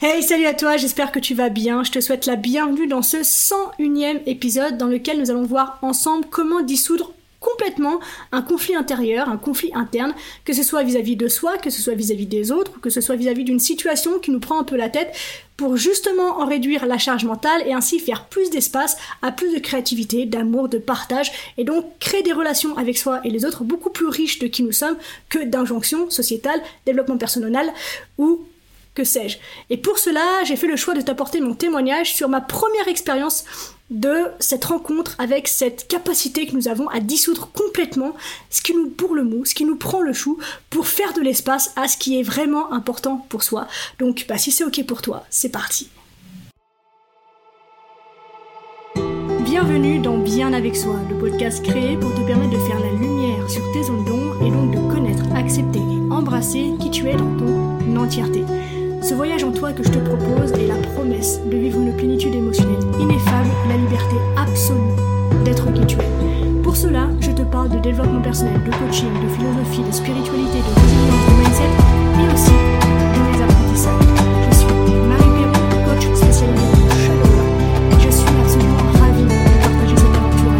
Hey, 0.00 0.22
salut 0.22 0.46
à 0.46 0.54
toi, 0.54 0.76
j'espère 0.76 1.10
que 1.10 1.18
tu 1.18 1.34
vas 1.34 1.48
bien. 1.48 1.82
Je 1.82 1.90
te 1.90 2.00
souhaite 2.00 2.26
la 2.26 2.36
bienvenue 2.36 2.86
dans 2.86 3.02
ce 3.02 3.16
101e 3.16 4.20
épisode 4.26 4.78
dans 4.78 4.86
lequel 4.86 5.18
nous 5.18 5.32
allons 5.32 5.42
voir 5.42 5.80
ensemble 5.82 6.24
comment 6.30 6.60
dissoudre 6.60 7.12
complètement 7.40 7.98
un 8.30 8.42
conflit 8.42 8.76
intérieur, 8.76 9.28
un 9.28 9.38
conflit 9.38 9.72
interne, 9.74 10.14
que 10.44 10.52
ce 10.52 10.62
soit 10.62 10.84
vis-à-vis 10.84 11.16
de 11.16 11.26
soi, 11.26 11.58
que 11.58 11.70
ce 11.70 11.82
soit 11.82 11.94
vis-à-vis 11.94 12.26
des 12.26 12.52
autres, 12.52 12.80
que 12.80 12.90
ce 12.90 13.00
soit 13.00 13.16
vis-à-vis 13.16 13.42
d'une 13.42 13.58
situation 13.58 14.20
qui 14.20 14.30
nous 14.30 14.38
prend 14.38 14.60
un 14.60 14.62
peu 14.62 14.76
la 14.76 14.88
tête, 14.88 15.16
pour 15.56 15.76
justement 15.76 16.38
en 16.38 16.46
réduire 16.46 16.86
la 16.86 16.98
charge 16.98 17.24
mentale 17.24 17.64
et 17.66 17.72
ainsi 17.72 17.98
faire 17.98 18.26
plus 18.26 18.50
d'espace 18.50 18.98
à 19.22 19.32
plus 19.32 19.52
de 19.52 19.58
créativité, 19.58 20.26
d'amour, 20.26 20.68
de 20.68 20.78
partage, 20.78 21.32
et 21.56 21.64
donc 21.64 21.84
créer 21.98 22.22
des 22.22 22.32
relations 22.32 22.76
avec 22.78 22.98
soi 22.98 23.20
et 23.24 23.30
les 23.30 23.44
autres 23.44 23.64
beaucoup 23.64 23.90
plus 23.90 24.06
riches 24.06 24.38
de 24.38 24.46
qui 24.46 24.62
nous 24.62 24.70
sommes 24.70 24.96
que 25.28 25.42
d'injonctions 25.42 26.08
sociétales, 26.08 26.62
développement 26.86 27.18
personnel 27.18 27.72
ou 28.16 28.42
sais-je. 29.04 29.38
Et 29.70 29.76
pour 29.76 29.98
cela, 29.98 30.44
j'ai 30.44 30.56
fait 30.56 30.66
le 30.66 30.76
choix 30.76 30.94
de 30.94 31.00
t'apporter 31.00 31.40
mon 31.40 31.54
témoignage 31.54 32.14
sur 32.14 32.28
ma 32.28 32.40
première 32.40 32.88
expérience 32.88 33.44
de 33.90 34.26
cette 34.38 34.66
rencontre 34.66 35.14
avec 35.18 35.48
cette 35.48 35.88
capacité 35.88 36.46
que 36.46 36.54
nous 36.54 36.68
avons 36.68 36.88
à 36.88 37.00
dissoudre 37.00 37.50
complètement 37.52 38.14
ce 38.50 38.60
qui 38.60 38.74
nous 38.74 38.90
bourre 38.90 39.14
le 39.14 39.24
mou, 39.24 39.44
ce 39.44 39.54
qui 39.54 39.64
nous 39.64 39.76
prend 39.76 40.00
le 40.00 40.12
chou, 40.12 40.38
pour 40.70 40.86
faire 40.86 41.14
de 41.14 41.20
l'espace 41.20 41.72
à 41.76 41.88
ce 41.88 41.96
qui 41.96 42.18
est 42.18 42.22
vraiment 42.22 42.72
important 42.72 43.26
pour 43.28 43.42
soi. 43.42 43.66
Donc, 43.98 44.26
bah, 44.28 44.38
si 44.38 44.50
c'est 44.50 44.64
ok 44.64 44.84
pour 44.84 45.02
toi, 45.02 45.24
c'est 45.30 45.48
parti. 45.50 45.88
Bienvenue 49.44 49.98
dans 49.98 50.18
Bien 50.18 50.52
avec 50.52 50.76
soi, 50.76 50.96
le 51.08 51.16
podcast 51.18 51.64
créé 51.64 51.96
pour 51.96 52.14
te 52.14 52.20
permettre 52.20 52.50
de 52.50 52.58
faire 52.58 52.80
la 52.80 52.92
lumière 52.92 53.50
sur 53.50 53.62
tes 53.72 53.82
zones 53.82 54.04
d'ombre 54.04 54.42
et 54.42 54.50
donc 54.50 54.72
de 54.72 54.92
connaître, 54.92 55.24
accepter 55.34 55.78
et 55.78 56.12
embrasser 56.12 56.72
qui 56.80 56.90
tu 56.90 57.08
es 57.08 57.16
dans 57.16 57.36
ton 57.36 57.96
entièreté. 57.96 58.44
Ce 59.00 59.14
voyage 59.14 59.44
en 59.44 59.52
toi 59.52 59.72
que 59.72 59.82
je 59.82 59.90
te 59.90 59.98
propose 59.98 60.52
est 60.52 60.66
la 60.66 60.74
promesse 60.74 61.40
de 61.46 61.56
vivre 61.56 61.80
une 61.80 61.96
plénitude 61.96 62.34
émotionnelle 62.34 62.82
ineffable, 63.00 63.48
la 63.68 63.76
liberté 63.76 64.16
absolue 64.36 64.96
d'être 65.44 65.72
qui 65.72 65.86
tu 65.86 65.96
es. 65.96 66.62
Pour 66.62 66.76
cela, 66.76 67.08
je 67.20 67.30
te 67.30 67.42
parle 67.42 67.70
de 67.70 67.78
développement 67.78 68.20
personnel, 68.20 68.60
de 68.64 68.70
coaching, 68.70 69.08
de 69.22 69.28
philosophie, 69.28 69.82
de 69.82 69.92
spiritualité, 69.92 70.58
de 70.58 70.74
résilience, 70.80 71.26
de 71.26 71.34
mindset 71.40 71.70
et 72.18 72.26
aussi 72.34 72.50
de 73.14 73.20
mes 73.24 73.40
apprentissages. 73.42 74.08
Je 74.50 74.56
suis 74.56 74.66
Marie 75.08 75.30
Perron, 75.36 75.62
coach 75.86 76.04
spécialisée 76.16 76.68
dans 76.74 76.84
le 76.84 76.98
chakra. 77.06 77.42
Je 78.00 78.10
suis 78.10 78.34
absolument 78.42 78.84
ravie 78.98 79.24
de 79.24 79.28
partager 79.62 79.96
cette 79.96 80.16
avec 80.18 80.34
toi. 80.36 80.52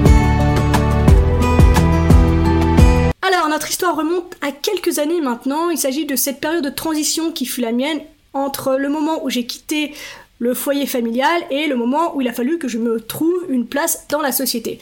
Alors, 3.28 3.48
notre 3.50 3.68
histoire 3.68 3.96
remonte 3.96 4.36
à 4.42 4.52
quelques 4.52 4.98
années 5.00 5.20
maintenant. 5.20 5.70
Il 5.70 5.78
s'agit 5.78 6.06
de 6.06 6.14
cette 6.16 6.40
période 6.40 6.64
de 6.64 6.70
transition 6.70 7.32
qui 7.32 7.44
fut 7.44 7.60
la 7.62 7.72
mienne 7.72 8.00
entre 8.34 8.76
le 8.76 8.88
moment 8.88 9.24
où 9.24 9.30
j'ai 9.30 9.46
quitté 9.46 9.94
le 10.38 10.54
foyer 10.54 10.86
familial 10.86 11.42
et 11.50 11.66
le 11.66 11.76
moment 11.76 12.14
où 12.14 12.20
il 12.20 12.28
a 12.28 12.32
fallu 12.32 12.58
que 12.58 12.68
je 12.68 12.78
me 12.78 13.00
trouve 13.00 13.44
une 13.48 13.66
place 13.66 14.06
dans 14.08 14.20
la 14.20 14.32
société. 14.32 14.78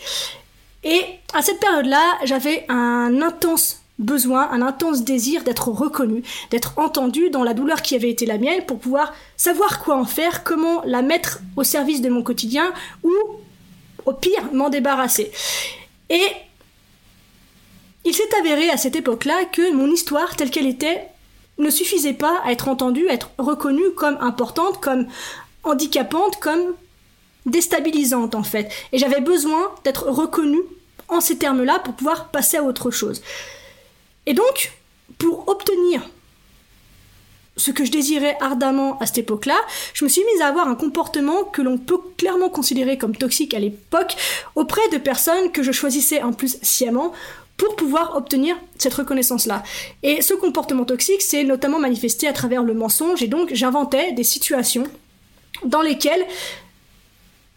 Et 0.84 1.00
à 1.34 1.42
cette 1.42 1.60
période-là, 1.60 2.18
j'avais 2.24 2.64
un 2.68 3.20
intense 3.22 3.82
besoin, 3.98 4.50
un 4.50 4.60
intense 4.60 5.04
désir 5.04 5.42
d'être 5.42 5.68
reconnu, 5.68 6.22
d'être 6.50 6.78
entendu 6.78 7.30
dans 7.30 7.44
la 7.44 7.54
douleur 7.54 7.80
qui 7.80 7.94
avait 7.94 8.10
été 8.10 8.26
la 8.26 8.38
mienne 8.38 8.64
pour 8.66 8.78
pouvoir 8.78 9.14
savoir 9.36 9.82
quoi 9.82 9.96
en 9.96 10.04
faire, 10.04 10.44
comment 10.44 10.82
la 10.84 11.02
mettre 11.02 11.40
au 11.56 11.64
service 11.64 12.02
de 12.02 12.10
mon 12.10 12.22
quotidien 12.22 12.72
ou 13.02 13.12
au 14.04 14.12
pire 14.12 14.52
m'en 14.52 14.68
débarrasser. 14.68 15.32
Et 16.10 16.26
il 18.04 18.14
s'est 18.14 18.34
avéré 18.38 18.70
à 18.70 18.76
cette 18.76 18.96
époque-là 18.96 19.46
que 19.50 19.72
mon 19.72 19.90
histoire 19.90 20.36
telle 20.36 20.50
qu'elle 20.50 20.66
était 20.66 21.08
ne 21.58 21.70
suffisait 21.70 22.12
pas 22.12 22.40
à 22.44 22.52
être 22.52 22.68
entendue, 22.68 23.08
à 23.08 23.12
être 23.12 23.30
reconnue 23.38 23.90
comme 23.96 24.18
importante, 24.20 24.80
comme 24.80 25.06
handicapante, 25.62 26.36
comme 26.40 26.74
déstabilisante 27.46 28.34
en 28.34 28.42
fait. 28.42 28.70
Et 28.92 28.98
j'avais 28.98 29.20
besoin 29.20 29.70
d'être 29.84 30.08
reconnue 30.08 30.62
en 31.08 31.20
ces 31.20 31.38
termes-là 31.38 31.78
pour 31.80 31.94
pouvoir 31.94 32.28
passer 32.30 32.56
à 32.56 32.62
autre 32.62 32.90
chose. 32.90 33.22
Et 34.26 34.34
donc, 34.34 34.72
pour 35.18 35.48
obtenir 35.48 36.02
ce 37.56 37.70
que 37.70 37.84
je 37.84 37.90
désirais 37.90 38.36
ardemment 38.40 38.98
à 38.98 39.06
cette 39.06 39.18
époque-là, 39.18 39.56
je 39.94 40.04
me 40.04 40.10
suis 40.10 40.24
mise 40.24 40.42
à 40.42 40.48
avoir 40.48 40.68
un 40.68 40.74
comportement 40.74 41.44
que 41.44 41.62
l'on 41.62 41.78
peut 41.78 41.98
clairement 42.18 42.50
considérer 42.50 42.98
comme 42.98 43.16
toxique 43.16 43.54
à 43.54 43.58
l'époque 43.58 44.14
auprès 44.54 44.86
de 44.90 44.98
personnes 44.98 45.52
que 45.52 45.62
je 45.62 45.72
choisissais 45.72 46.22
en 46.22 46.32
plus 46.32 46.58
sciemment 46.62 47.12
pour 47.56 47.76
pouvoir 47.76 48.16
obtenir 48.16 48.56
cette 48.78 48.94
reconnaissance-là. 48.94 49.62
Et 50.02 50.22
ce 50.22 50.34
comportement 50.34 50.84
toxique 50.84 51.22
s'est 51.22 51.44
notamment 51.44 51.78
manifesté 51.78 52.28
à 52.28 52.32
travers 52.32 52.62
le 52.62 52.74
mensonge, 52.74 53.22
et 53.22 53.28
donc 53.28 53.54
j'inventais 53.54 54.12
des 54.12 54.24
situations 54.24 54.84
dans 55.64 55.82
lesquelles 55.82 56.26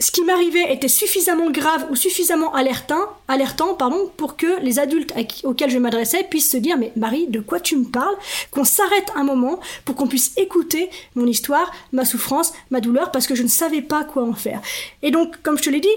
ce 0.02 0.12
qui 0.12 0.24
m'arrivait 0.24 0.74
était 0.74 0.88
suffisamment 0.88 1.52
grave 1.52 1.88
ou 1.92 1.96
suffisamment 1.96 2.54
alertant, 2.56 3.02
alertant 3.28 3.74
pardon, 3.74 4.10
pour 4.16 4.38
que 4.38 4.62
les 4.62 4.80
adultes 4.80 5.14
auxquels 5.44 5.70
je 5.70 5.78
m'adressais 5.78 6.24
puissent 6.24 6.52
se 6.52 6.56
dire 6.56 6.78
mais 6.78 6.94
Marie, 6.96 7.28
de 7.28 7.42
quoi 7.42 7.60
tu 7.60 7.76
me 7.76 7.84
parles? 7.84 8.16
Qu'on 8.52 8.64
s'arrête 8.64 9.12
un 9.16 9.26
moment 9.26 9.60
pour 9.84 9.96
qu'on 9.96 10.08
puisse 10.08 10.31
écouter 10.38 10.90
mon 11.16 11.28
histoire, 11.28 11.70
ma 11.92 12.06
souffrance, 12.06 12.54
ma 12.72 12.80
douleur, 12.80 13.12
parce 13.12 13.28
que 13.28 13.36
je 13.36 13.44
ne 13.44 13.50
savais 13.50 13.81
pas 13.81 14.06
quoi 14.06 14.24
en 14.24 14.34
faire. 14.34 14.62
Et 15.02 15.12
donc, 15.12 15.42
comme 15.44 15.58
je 15.58 15.64
te 15.64 15.70
l'ai 15.70 15.81
dit, 15.81 15.90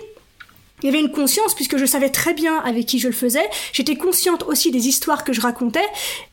il 0.82 0.86
y 0.86 0.88
avait 0.88 1.00
une 1.00 1.12
conscience 1.12 1.54
puisque 1.54 1.76
je 1.76 1.86
savais 1.86 2.10
très 2.10 2.34
bien 2.34 2.58
avec 2.58 2.86
qui 2.86 2.98
je 2.98 3.08
le 3.08 3.14
faisais. 3.14 3.48
J'étais 3.72 3.96
consciente 3.96 4.42
aussi 4.44 4.70
des 4.70 4.88
histoires 4.88 5.24
que 5.24 5.32
je 5.32 5.40
racontais 5.40 5.86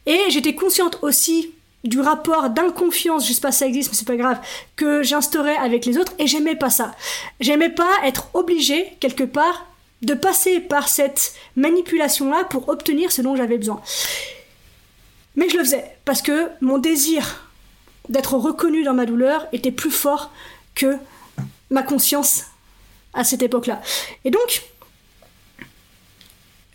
et 0.05 0.19
j'étais 0.29 0.55
consciente 0.55 0.99
aussi 1.01 1.51
du 1.83 2.01
rapport 2.01 2.49
d'inconfiance, 2.49 3.25
je 3.25 3.31
sais 3.31 3.39
pas 3.39 3.53
si 3.53 3.59
ça 3.59 3.67
existe 3.67 3.91
mais 3.91 3.97
c'est 3.97 4.07
pas 4.07 4.17
grave, 4.17 4.39
que 4.75 5.01
j'instaurais 5.01 5.55
avec 5.55 5.85
les 5.85 5.97
autres 5.97 6.13
et 6.19 6.27
j'aimais 6.27 6.55
pas 6.55 6.69
ça. 6.69 6.93
J'aimais 7.39 7.69
pas 7.69 7.89
être 8.03 8.29
obligée 8.33 8.85
quelque 8.99 9.23
part 9.23 9.65
de 10.01 10.13
passer 10.13 10.59
par 10.59 10.89
cette 10.89 11.33
manipulation 11.55 12.29
là 12.29 12.43
pour 12.43 12.69
obtenir 12.69 13.11
ce 13.11 13.21
dont 13.21 13.35
j'avais 13.35 13.57
besoin. 13.57 13.81
Mais 15.35 15.47
je 15.49 15.57
le 15.57 15.63
faisais 15.63 15.85
parce 16.05 16.21
que 16.21 16.49
mon 16.61 16.79
désir 16.79 17.45
d'être 18.09 18.33
reconnue 18.33 18.83
dans 18.83 18.93
ma 18.93 19.05
douleur 19.05 19.47
était 19.53 19.71
plus 19.71 19.91
fort 19.91 20.31
que 20.75 20.97
ma 21.69 21.83
conscience 21.83 22.45
à 23.13 23.23
cette 23.23 23.41
époque-là. 23.41 23.81
Et 24.25 24.31
donc, 24.31 24.61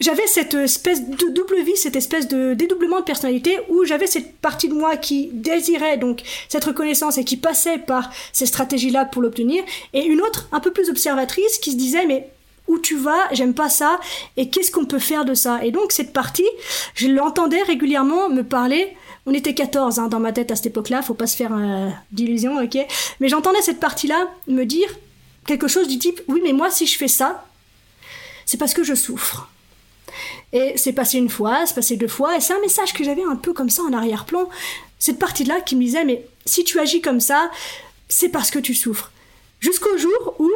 j'avais 0.00 0.26
cette 0.26 0.54
espèce 0.54 1.08
de 1.08 1.28
double 1.30 1.62
vie, 1.62 1.76
cette 1.76 1.96
espèce 1.96 2.26
de 2.26 2.54
dédoublement 2.54 3.00
de 3.00 3.04
personnalité 3.04 3.58
où 3.68 3.84
j'avais 3.84 4.06
cette 4.06 4.36
partie 4.38 4.68
de 4.68 4.74
moi 4.74 4.96
qui 4.96 5.30
désirait 5.32 5.98
donc 5.98 6.22
cette 6.48 6.64
reconnaissance 6.64 7.16
et 7.16 7.24
qui 7.24 7.36
passait 7.36 7.78
par 7.78 8.10
ces 8.32 8.46
stratégies-là 8.46 9.04
pour 9.04 9.22
l'obtenir, 9.22 9.62
et 9.92 10.04
une 10.04 10.20
autre 10.20 10.48
un 10.52 10.60
peu 10.60 10.72
plus 10.72 10.90
observatrice 10.90 11.58
qui 11.58 11.72
se 11.72 11.76
disait 11.76 12.06
mais 12.06 12.28
où 12.66 12.78
tu 12.78 12.96
vas, 12.96 13.28
j'aime 13.32 13.54
pas 13.54 13.68
ça, 13.68 14.00
et 14.36 14.48
qu'est-ce 14.48 14.72
qu'on 14.72 14.86
peut 14.86 14.98
faire 14.98 15.24
de 15.24 15.34
ça? 15.34 15.64
Et 15.64 15.70
donc 15.70 15.92
cette 15.92 16.12
partie, 16.12 16.48
je 16.94 17.08
l'entendais 17.08 17.62
régulièrement 17.62 18.28
me 18.28 18.42
parler. 18.42 18.96
On 19.26 19.32
était 19.32 19.54
14 19.54 19.98
hein, 19.98 20.08
dans 20.08 20.20
ma 20.20 20.32
tête 20.32 20.50
à 20.50 20.56
cette 20.56 20.66
époque-là, 20.66 21.02
faut 21.02 21.14
pas 21.14 21.26
se 21.26 21.36
faire 21.36 21.52
euh, 21.54 21.88
d'illusions, 22.10 22.62
ok? 22.62 22.78
Mais 23.20 23.28
j'entendais 23.28 23.62
cette 23.62 23.80
partie-là 23.80 24.28
me 24.48 24.64
dire 24.64 24.88
quelque 25.46 25.68
chose 25.68 25.88
du 25.88 25.98
type 25.98 26.20
oui 26.28 26.40
mais 26.42 26.52
moi 26.52 26.70
si 26.70 26.86
je 26.86 26.96
fais 26.96 27.08
ça 27.08 27.46
c'est 28.46 28.58
parce 28.58 28.74
que 28.74 28.84
je 28.84 28.94
souffre. 28.94 29.48
Et 30.52 30.74
c'est 30.76 30.92
passé 30.92 31.18
une 31.18 31.30
fois 31.30 31.66
c'est 31.66 31.74
passé 31.74 31.96
deux 31.96 32.08
fois 32.08 32.36
et 32.36 32.40
c'est 32.40 32.52
un 32.52 32.60
message 32.60 32.92
que 32.92 33.04
j'avais 33.04 33.24
un 33.24 33.36
peu 33.36 33.52
comme 33.52 33.70
ça 33.70 33.82
en 33.82 33.92
arrière-plan. 33.92 34.48
Cette 34.98 35.18
partie 35.18 35.44
là 35.44 35.60
qui 35.60 35.76
me 35.76 35.82
disait 35.82 36.04
mais 36.04 36.26
si 36.44 36.64
tu 36.64 36.78
agis 36.78 37.00
comme 37.00 37.20
ça 37.20 37.50
c'est 38.08 38.28
parce 38.28 38.50
que 38.50 38.58
tu 38.58 38.74
souffres. 38.74 39.10
Jusqu'au 39.60 39.96
jour 39.96 40.36
où 40.38 40.50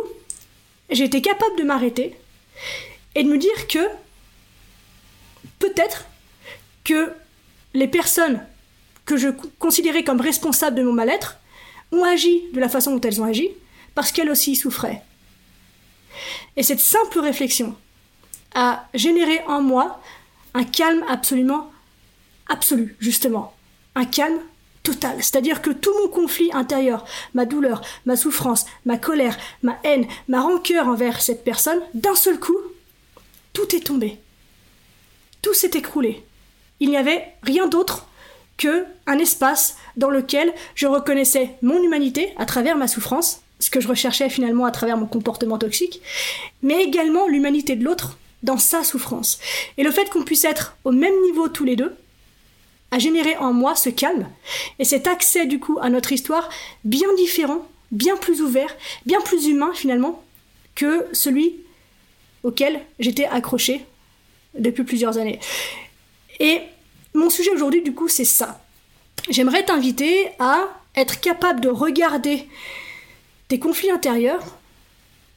j'étais 0.90 1.22
capable 1.22 1.56
de 1.56 1.64
m'arrêter 1.64 2.14
et 3.14 3.24
de 3.24 3.28
me 3.28 3.38
dire 3.38 3.66
que 3.68 3.88
peut-être 5.58 6.04
que 6.84 7.12
les 7.74 7.88
personnes 7.88 8.40
que 9.04 9.16
je 9.16 9.28
considérais 9.58 10.04
comme 10.04 10.20
responsables 10.20 10.76
de 10.76 10.82
mon 10.82 10.92
mal-être 10.92 11.38
ont 11.92 12.04
agi 12.04 12.42
de 12.52 12.60
la 12.60 12.68
façon 12.68 12.94
dont 12.94 13.00
elles 13.00 13.20
ont 13.20 13.24
agi 13.24 13.50
parce 13.94 14.12
qu'elle 14.12 14.30
aussi 14.30 14.56
souffrait. 14.56 15.02
Et 16.56 16.62
cette 16.62 16.80
simple 16.80 17.20
réflexion 17.20 17.76
a 18.54 18.86
généré 18.94 19.40
en 19.46 19.62
moi 19.62 20.00
un 20.54 20.64
calme 20.64 21.04
absolument 21.08 21.70
absolu, 22.48 22.96
justement. 23.00 23.54
Un 23.94 24.04
calme 24.04 24.40
total. 24.82 25.16
C'est-à-dire 25.18 25.60
que 25.62 25.70
tout 25.70 25.92
mon 26.02 26.08
conflit 26.08 26.50
intérieur, 26.52 27.04
ma 27.34 27.44
douleur, 27.44 27.82
ma 28.06 28.16
souffrance, 28.16 28.66
ma 28.86 28.96
colère, 28.96 29.36
ma 29.62 29.78
haine, 29.84 30.06
ma 30.28 30.40
rancœur 30.40 30.88
envers 30.88 31.20
cette 31.20 31.44
personne, 31.44 31.80
d'un 31.94 32.14
seul 32.14 32.40
coup, 32.40 32.58
tout 33.52 33.74
est 33.74 33.86
tombé. 33.86 34.18
Tout 35.42 35.54
s'est 35.54 35.70
écroulé. 35.74 36.24
Il 36.80 36.90
n'y 36.90 36.96
avait 36.96 37.34
rien 37.42 37.66
d'autre 37.66 38.06
que 38.56 38.84
un 39.06 39.18
espace 39.18 39.76
dans 39.96 40.10
lequel 40.10 40.52
je 40.74 40.86
reconnaissais 40.86 41.50
mon 41.62 41.82
humanité 41.82 42.32
à 42.36 42.46
travers 42.46 42.76
ma 42.76 42.88
souffrance 42.88 43.42
ce 43.58 43.70
que 43.70 43.80
je 43.80 43.88
recherchais 43.88 44.28
finalement 44.28 44.64
à 44.64 44.70
travers 44.70 44.96
mon 44.96 45.06
comportement 45.06 45.58
toxique, 45.58 46.00
mais 46.62 46.82
également 46.82 47.26
l'humanité 47.26 47.76
de 47.76 47.84
l'autre 47.84 48.18
dans 48.42 48.58
sa 48.58 48.84
souffrance. 48.84 49.38
Et 49.76 49.82
le 49.82 49.90
fait 49.90 50.08
qu'on 50.10 50.22
puisse 50.22 50.44
être 50.44 50.76
au 50.84 50.92
même 50.92 51.14
niveau 51.22 51.48
tous 51.48 51.64
les 51.64 51.76
deux, 51.76 51.94
a 52.90 52.98
généré 52.98 53.36
en 53.36 53.52
moi 53.52 53.74
ce 53.74 53.90
calme 53.90 54.26
et 54.78 54.84
cet 54.84 55.06
accès 55.06 55.46
du 55.46 55.58
coup 55.60 55.78
à 55.80 55.90
notre 55.90 56.12
histoire 56.12 56.48
bien 56.84 57.12
différent, 57.16 57.66
bien 57.90 58.16
plus 58.16 58.40
ouvert, 58.40 58.74
bien 59.04 59.20
plus 59.20 59.46
humain 59.46 59.72
finalement 59.74 60.22
que 60.74 61.06
celui 61.12 61.56
auquel 62.42 62.80
j'étais 62.98 63.26
accroché 63.26 63.84
depuis 64.58 64.84
plusieurs 64.84 65.18
années. 65.18 65.40
Et 66.40 66.60
mon 67.14 67.30
sujet 67.30 67.50
aujourd'hui 67.50 67.82
du 67.82 67.92
coup 67.92 68.08
c'est 68.08 68.24
ça. 68.24 68.64
J'aimerais 69.28 69.64
t'inviter 69.64 70.28
à 70.38 70.68
être 70.96 71.20
capable 71.20 71.60
de 71.60 71.68
regarder 71.68 72.46
tes 73.48 73.58
conflits 73.58 73.90
intérieurs 73.90 74.58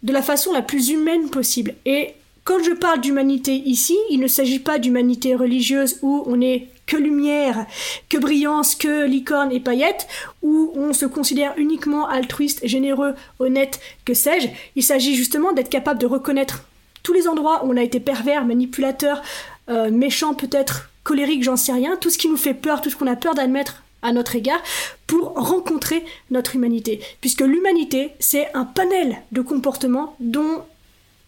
de 0.04 0.13
la 0.13 0.22
façon 0.22 0.54
la 0.54 0.62
plus 0.62 0.90
humaine 0.90 1.30
possible. 1.30 1.75
Et 1.86 2.13
quand 2.44 2.63
je 2.63 2.72
parle 2.72 3.02
d'humanité 3.02 3.56
ici, 3.56 3.98
il 4.10 4.19
ne 4.19 4.28
s'agit 4.28 4.60
pas 4.60 4.80
d'humanité 4.80 5.36
religieuse 5.36 6.00
où 6.02 6.24
on 6.25 6.42
est 6.42 6.68
que 6.88 6.98
lumière, 6.98 7.66
que 8.10 8.18
brillance, 8.18 8.75
que 8.75 9.06
licorne 9.06 9.52
et 9.52 9.60
paillettes, 9.60 10.08
où 10.42 10.74
on 10.75 10.92
se 10.92 11.06
considère 11.06 11.54
uniquement 11.58 12.08
altruiste, 12.10 12.68
généreux, 12.68 13.13
honnête, 13.40 13.80
que 14.04 14.13
sais-je. 14.13 14.48
Il 14.75 14.84
s'agit 14.84 15.16
justement 15.16 15.54
d'être 15.54 15.69
capable 15.69 16.02
de 16.02 16.08
reconnaître 16.08 16.63
tous 17.04 17.13
les 17.13 17.28
endroits 17.28 17.63
où 17.63 17.72
on 17.72 17.78
a 17.78 17.81
été 17.81 18.00
pervers, 18.00 18.44
manipulateur, 18.44 19.22
euh, 19.69 19.90
méchant 19.90 20.34
peut-être, 20.34 20.90
colérique, 21.04 21.44
j'en 21.44 21.56
sais 21.56 21.72
rien, 21.72 21.96
tout 21.96 22.10
ce 22.10 22.18
qui 22.18 22.28
nous 22.28 22.38
fait 22.38 22.54
peur, 22.54 22.81
tout 22.81 22.90
ce 22.90 22.96
qu'on 22.96 23.08
a 23.08 23.16
peur 23.16 23.36
d'admettre 23.36 23.84
à 24.01 24.12
notre 24.12 24.36
égard 24.36 24.62
pour 25.07 25.33
rencontrer 25.33 26.03
notre 26.30 26.56
humanité. 26.56 27.01
Puisque 27.21 27.42
l'humanité, 27.42 28.12
c'est 28.19 28.53
un 28.53 28.65
panel 28.65 29.21
de 29.31 29.42
comportements 29.42 30.15
dont, 30.19 30.63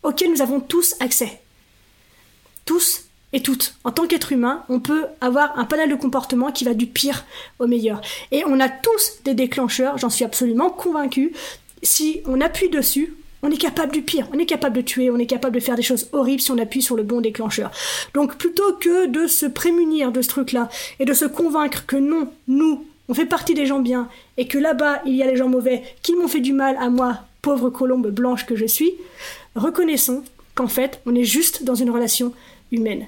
nous 0.04 0.42
avons 0.42 0.60
tous 0.60 0.96
accès. 1.00 1.42
Tous 2.66 3.06
et 3.34 3.42
toutes. 3.42 3.76
En 3.84 3.92
tant 3.92 4.08
qu'être 4.08 4.32
humain, 4.32 4.64
on 4.70 4.80
peut 4.80 5.06
avoir 5.20 5.58
un 5.58 5.66
panel 5.66 5.90
de 5.90 5.96
comportements 5.96 6.52
qui 6.52 6.66
va 6.66 6.74
du 6.74 6.86
pire 6.86 7.26
au 7.60 7.68
meilleur. 7.68 8.02
Et 8.32 8.44
on 8.46 8.60
a 8.60 8.70
tous 8.70 9.24
des 9.26 9.34
déclencheurs, 9.34 9.98
j'en 9.98 10.10
suis 10.10 10.24
absolument 10.26 10.70
convaincu. 10.70 11.34
Si 11.82 12.22
on 12.26 12.42
appuie 12.42 12.70
dessus, 12.70 13.16
on 13.44 13.52
est 13.52 13.58
capable 13.58 13.92
du 13.92 14.02
pire, 14.02 14.28
on 14.34 14.40
est 14.40 14.46
capable 14.46 14.78
de 14.78 14.82
tuer, 14.82 15.12
on 15.12 15.18
est 15.20 15.26
capable 15.26 15.56
de 15.56 15.60
faire 15.60 15.76
des 15.76 15.84
choses 15.84 16.08
horribles 16.14 16.42
si 16.42 16.52
on 16.52 16.58
appuie 16.58 16.82
sur 16.82 16.96
le 16.96 17.04
bon 17.04 17.20
déclencheur. 17.20 17.72
Donc 18.14 18.38
plutôt 18.38 18.74
que 18.80 19.06
de 19.06 19.28
se 19.28 19.46
prémunir 19.46 20.12
de 20.14 20.22
ce 20.22 20.30
truc-là 20.30 20.70
et 21.00 21.06
de 21.06 21.14
se 21.14 21.26
convaincre 21.26 21.86
que 21.86 21.98
non, 21.98 22.32
nous, 22.48 22.86
on 23.10 23.14
fait 23.14 23.26
partie 23.26 23.54
des 23.54 23.66
gens 23.66 23.80
bien 23.80 24.08
et 24.38 24.48
que 24.48 24.58
là-bas, 24.58 25.02
il 25.06 25.16
y 25.16 25.24
a 25.24 25.28
les 25.28 25.36
gens 25.36 25.50
mauvais 25.50 25.84
qui 26.02 26.16
m'ont 26.16 26.30
fait 26.30 26.40
du 26.40 26.54
mal 26.54 26.78
à 26.80 26.90
moi, 26.90 27.20
pauvre 27.42 27.70
colombe 27.70 28.08
blanche 28.10 28.46
que 28.46 28.56
je 28.56 28.66
suis, 28.66 28.94
reconnaissons 29.56 30.24
qu'en 30.56 30.70
fait, 30.70 31.02
on 31.06 31.14
est 31.14 31.26
juste 31.26 31.64
dans 31.64 31.76
une 31.76 31.90
relation 31.90 32.34
humaine. 32.72 33.08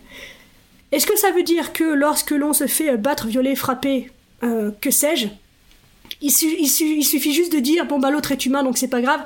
Est-ce 0.91 1.07
que 1.07 1.17
ça 1.17 1.31
veut 1.31 1.43
dire 1.43 1.71
que 1.71 1.85
lorsque 1.85 2.31
l'on 2.31 2.51
se 2.51 2.67
fait 2.67 2.97
battre, 2.97 3.27
violer, 3.27 3.55
frapper, 3.55 4.11
euh, 4.43 4.71
que 4.81 4.91
sais-je, 4.91 5.27
il, 6.21 6.31
il, 6.59 7.03
suffit 7.03 7.33
juste 7.33 7.53
de 7.53 7.59
dire 7.59 7.85
bon 7.85 7.99
bah 7.99 8.11
l'autre 8.11 8.31
est 8.31 8.45
humain 8.45 8.63
donc 8.63 8.77
c'est 8.77 8.87
pas 8.87 9.01
grave 9.01 9.21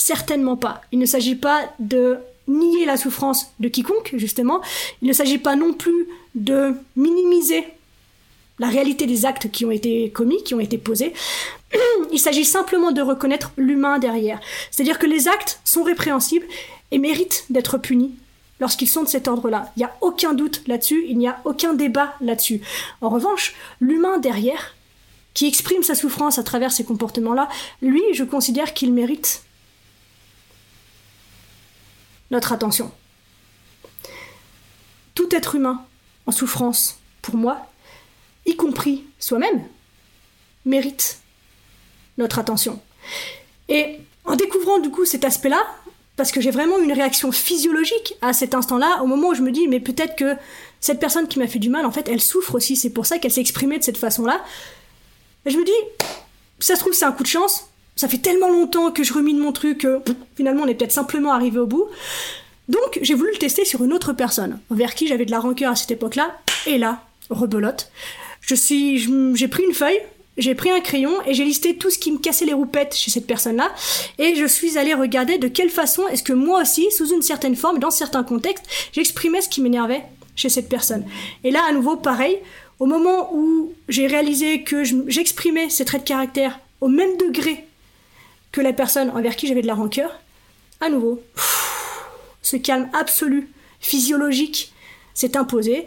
Certainement 0.00 0.56
pas. 0.56 0.80
Il 0.92 0.98
ne 0.98 1.04
s'agit 1.04 1.34
pas 1.34 1.60
de 1.78 2.16
nier 2.48 2.86
la 2.86 2.96
souffrance 2.96 3.52
de 3.60 3.68
quiconque, 3.68 4.14
justement. 4.16 4.62
Il 5.02 5.08
ne 5.08 5.12
s'agit 5.12 5.36
pas 5.36 5.56
non 5.56 5.74
plus 5.74 6.08
de 6.34 6.72
minimiser 6.96 7.66
la 8.58 8.68
réalité 8.68 9.04
des 9.04 9.26
actes 9.26 9.50
qui 9.50 9.66
ont 9.66 9.70
été 9.70 10.08
commis, 10.08 10.42
qui 10.42 10.54
ont 10.54 10.60
été 10.60 10.78
posés. 10.78 11.12
Il 12.12 12.18
s'agit 12.18 12.46
simplement 12.46 12.92
de 12.92 13.02
reconnaître 13.02 13.52
l'humain 13.58 13.98
derrière. 13.98 14.40
C'est-à-dire 14.70 14.98
que 14.98 15.06
les 15.06 15.28
actes 15.28 15.60
sont 15.66 15.82
répréhensibles 15.82 16.46
et 16.92 16.96
méritent 16.98 17.44
d'être 17.50 17.76
punis 17.76 18.14
lorsqu'ils 18.58 18.88
sont 18.88 19.02
de 19.02 19.08
cet 19.08 19.28
ordre-là. 19.28 19.70
Il 19.76 19.80
n'y 19.80 19.84
a 19.84 19.94
aucun 20.00 20.32
doute 20.32 20.62
là-dessus, 20.66 21.04
il 21.08 21.18
n'y 21.18 21.28
a 21.28 21.42
aucun 21.44 21.74
débat 21.74 22.14
là-dessus. 22.22 22.62
En 23.02 23.10
revanche, 23.10 23.54
l'humain 23.80 24.16
derrière, 24.16 24.74
qui 25.34 25.46
exprime 25.46 25.82
sa 25.82 25.94
souffrance 25.94 26.38
à 26.38 26.42
travers 26.42 26.72
ces 26.72 26.84
comportements-là, 26.84 27.50
lui, 27.82 28.02
je 28.14 28.24
considère 28.24 28.72
qu'il 28.72 28.94
mérite 28.94 29.42
notre 32.30 32.52
attention. 32.52 32.92
Tout 35.14 35.28
être 35.34 35.54
humain 35.54 35.84
en 36.26 36.32
souffrance, 36.32 36.98
pour 37.22 37.36
moi, 37.36 37.66
y 38.46 38.56
compris 38.56 39.04
soi-même, 39.18 39.64
mérite 40.64 41.20
notre 42.18 42.38
attention. 42.38 42.80
Et 43.68 43.98
en 44.24 44.36
découvrant 44.36 44.78
du 44.78 44.90
coup 44.90 45.04
cet 45.04 45.24
aspect-là, 45.24 45.64
parce 46.16 46.32
que 46.32 46.40
j'ai 46.40 46.50
vraiment 46.50 46.78
une 46.78 46.92
réaction 46.92 47.32
physiologique 47.32 48.14
à 48.20 48.32
cet 48.32 48.54
instant-là, 48.54 49.00
au 49.02 49.06
moment 49.06 49.28
où 49.28 49.34
je 49.34 49.40
me 49.40 49.50
dis, 49.50 49.68
mais 49.68 49.80
peut-être 49.80 50.16
que 50.16 50.36
cette 50.78 51.00
personne 51.00 51.28
qui 51.28 51.38
m'a 51.38 51.46
fait 51.46 51.58
du 51.58 51.70
mal, 51.70 51.86
en 51.86 51.90
fait, 51.90 52.08
elle 52.08 52.20
souffre 52.20 52.54
aussi, 52.54 52.76
c'est 52.76 52.90
pour 52.90 53.06
ça 53.06 53.18
qu'elle 53.18 53.30
s'est 53.30 53.40
exprimée 53.40 53.78
de 53.78 53.84
cette 53.84 53.96
façon-là. 53.96 54.44
Je 55.46 55.56
me 55.56 55.64
dis, 55.64 56.06
ça 56.58 56.74
se 56.74 56.80
trouve, 56.80 56.92
c'est 56.92 57.06
un 57.06 57.12
coup 57.12 57.22
de 57.22 57.28
chance, 57.28 57.69
ça 58.00 58.08
fait 58.08 58.16
tellement 58.16 58.48
longtemps 58.48 58.90
que 58.92 59.04
je 59.04 59.12
remine 59.12 59.36
mon 59.36 59.52
truc 59.52 59.80
que 59.80 60.00
finalement 60.34 60.62
on 60.62 60.66
est 60.66 60.74
peut-être 60.74 60.90
simplement 60.90 61.34
arrivé 61.34 61.58
au 61.58 61.66
bout. 61.66 61.84
Donc 62.66 62.98
j'ai 63.02 63.12
voulu 63.12 63.30
le 63.30 63.36
tester 63.36 63.66
sur 63.66 63.84
une 63.84 63.92
autre 63.92 64.14
personne, 64.14 64.58
vers 64.70 64.94
qui 64.94 65.06
j'avais 65.06 65.26
de 65.26 65.30
la 65.30 65.38
rancœur 65.38 65.72
à 65.72 65.76
cette 65.76 65.90
époque-là, 65.90 66.34
et 66.66 66.78
là, 66.78 67.04
rebelote. 67.28 67.90
Je 68.40 68.54
suis, 68.54 69.06
j'ai 69.34 69.48
pris 69.48 69.64
une 69.64 69.74
feuille, 69.74 70.00
j'ai 70.38 70.54
pris 70.54 70.70
un 70.70 70.80
crayon 70.80 71.12
et 71.26 71.34
j'ai 71.34 71.44
listé 71.44 71.76
tout 71.76 71.90
ce 71.90 71.98
qui 71.98 72.10
me 72.10 72.16
cassait 72.16 72.46
les 72.46 72.54
roupettes 72.54 72.96
chez 72.96 73.10
cette 73.10 73.26
personne-là, 73.26 73.70
et 74.18 74.34
je 74.34 74.46
suis 74.46 74.78
allée 74.78 74.94
regarder 74.94 75.36
de 75.36 75.48
quelle 75.48 75.68
façon 75.68 76.08
est-ce 76.08 76.22
que 76.22 76.32
moi 76.32 76.62
aussi, 76.62 76.90
sous 76.92 77.12
une 77.12 77.20
certaine 77.20 77.54
forme, 77.54 77.80
dans 77.80 77.90
certains 77.90 78.24
contextes, 78.24 78.64
j'exprimais 78.94 79.42
ce 79.42 79.50
qui 79.50 79.60
m'énervait 79.60 80.04
chez 80.36 80.48
cette 80.48 80.70
personne. 80.70 81.04
Et 81.44 81.50
là, 81.50 81.60
à 81.68 81.72
nouveau, 81.74 81.96
pareil, 81.96 82.38
au 82.78 82.86
moment 82.86 83.34
où 83.34 83.74
j'ai 83.90 84.06
réalisé 84.06 84.62
que 84.62 84.84
j'exprimais 85.06 85.68
ces 85.68 85.84
traits 85.84 86.04
de 86.04 86.08
caractère 86.08 86.60
au 86.80 86.88
même 86.88 87.18
degré 87.18 87.66
que 88.52 88.60
la 88.60 88.72
personne 88.72 89.10
envers 89.10 89.36
qui 89.36 89.46
j'avais 89.46 89.62
de 89.62 89.66
la 89.66 89.74
rancœur, 89.74 90.20
à 90.80 90.88
nouveau, 90.88 91.22
ce 92.42 92.56
calme 92.56 92.88
absolu, 92.92 93.48
physiologique, 93.80 94.72
s'est 95.14 95.36
imposé. 95.36 95.86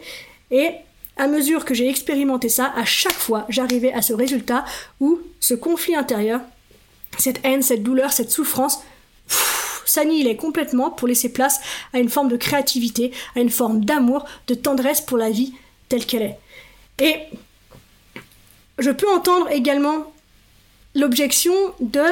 Et 0.50 0.70
à 1.16 1.26
mesure 1.26 1.64
que 1.64 1.74
j'ai 1.74 1.88
expérimenté 1.88 2.48
ça, 2.48 2.72
à 2.76 2.84
chaque 2.84 3.12
fois, 3.12 3.46
j'arrivais 3.48 3.92
à 3.92 4.02
ce 4.02 4.12
résultat 4.12 4.64
où 5.00 5.20
ce 5.40 5.54
conflit 5.54 5.94
intérieur, 5.94 6.40
cette 7.18 7.44
haine, 7.44 7.62
cette 7.62 7.82
douleur, 7.82 8.12
cette 8.12 8.30
souffrance, 8.30 8.80
s'annihilait 9.84 10.36
complètement 10.36 10.90
pour 10.90 11.08
laisser 11.08 11.32
place 11.32 11.60
à 11.92 11.98
une 11.98 12.08
forme 12.08 12.28
de 12.28 12.36
créativité, 12.36 13.12
à 13.36 13.40
une 13.40 13.50
forme 13.50 13.84
d'amour, 13.84 14.24
de 14.46 14.54
tendresse 14.54 15.00
pour 15.00 15.18
la 15.18 15.30
vie 15.30 15.54
telle 15.88 16.06
qu'elle 16.06 16.22
est. 16.22 16.38
Et 17.00 17.16
je 18.78 18.90
peux 18.90 19.10
entendre 19.10 19.50
également 19.50 20.12
l'objection 20.94 21.54
de 21.80 22.02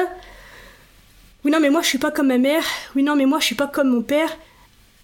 oui 1.43 1.51
non 1.51 1.59
mais 1.59 1.69
moi 1.69 1.81
je 1.81 1.87
suis 1.87 1.97
pas 1.97 2.11
comme 2.11 2.27
ma 2.27 2.37
mère, 2.37 2.63
oui 2.95 3.03
non 3.03 3.15
mais 3.15 3.25
moi 3.25 3.39
je 3.39 3.45
suis 3.45 3.55
pas 3.55 3.67
comme 3.67 3.89
mon 3.89 4.01
père. 4.01 4.37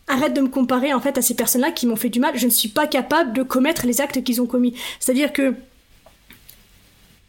Arrête 0.07 0.33
de 0.33 0.41
me 0.41 0.47
comparer 0.47 0.91
en 0.91 0.99
fait 0.99 1.19
à 1.19 1.21
ces 1.21 1.35
personnes-là 1.35 1.71
qui 1.71 1.85
m'ont 1.85 1.95
fait 1.95 2.09
du 2.09 2.19
mal. 2.19 2.35
Je 2.35 2.47
ne 2.47 2.51
suis 2.51 2.69
pas 2.69 2.87
capable 2.87 3.31
de 3.33 3.43
commettre 3.43 3.85
les 3.85 4.01
actes 4.01 4.23
qu'ils 4.23 4.41
ont 4.41 4.47
commis. 4.47 4.73
C'est-à-dire 4.99 5.31
que 5.31 5.53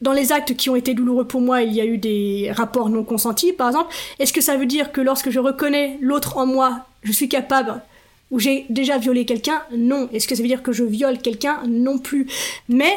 dans 0.01 0.15
les 0.15 0.33
actes 0.33 0.57
qui 0.57 0.71
ont 0.71 0.77
été 0.77 0.95
douloureux 0.95 1.27
pour 1.27 1.43
moi, 1.43 1.61
il 1.61 1.75
y 1.75 1.81
a 1.83 1.85
eu 1.85 1.99
des 1.99 2.51
rapports 2.53 2.89
non 2.89 3.05
consentis, 3.05 3.53
par 3.53 3.69
exemple. 3.69 3.95
Est-ce 4.19 4.33
que 4.33 4.41
ça 4.41 4.57
veut 4.57 4.65
dire 4.65 4.93
que 4.93 5.03
lorsque 5.03 5.29
je 5.29 5.39
reconnais 5.39 5.99
l'autre 6.01 6.39
en 6.39 6.47
moi, 6.47 6.87
je 7.03 7.13
suis 7.13 7.29
capable 7.29 7.83
ou 8.31 8.39
j'ai 8.39 8.65
déjà 8.71 8.97
violé 8.97 9.27
quelqu'un? 9.27 9.63
Non. 9.77 10.09
Est-ce 10.13 10.27
que 10.27 10.35
ça 10.35 10.41
veut 10.41 10.49
dire 10.49 10.63
que 10.63 10.73
je 10.73 10.85
viole 10.85 11.19
quelqu'un? 11.19 11.61
Non 11.67 11.99
plus. 11.99 12.29
Mais 12.71 12.95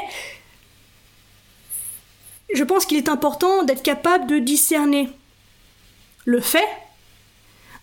je 2.54 2.64
pense 2.64 2.86
qu'il 2.86 2.98
est 2.98 3.10
important 3.10 3.64
d'être 3.64 3.84
capable 3.84 4.28
de 4.28 4.40
discerner 4.40 5.10
le 6.26 6.40
fait 6.40 6.68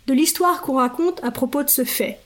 de 0.06 0.14
l'histoire 0.14 0.62
qu'on 0.62 0.76
raconte 0.76 1.22
à 1.22 1.30
propos 1.30 1.62
de 1.62 1.68
ce 1.68 1.84
fait. 1.84 2.18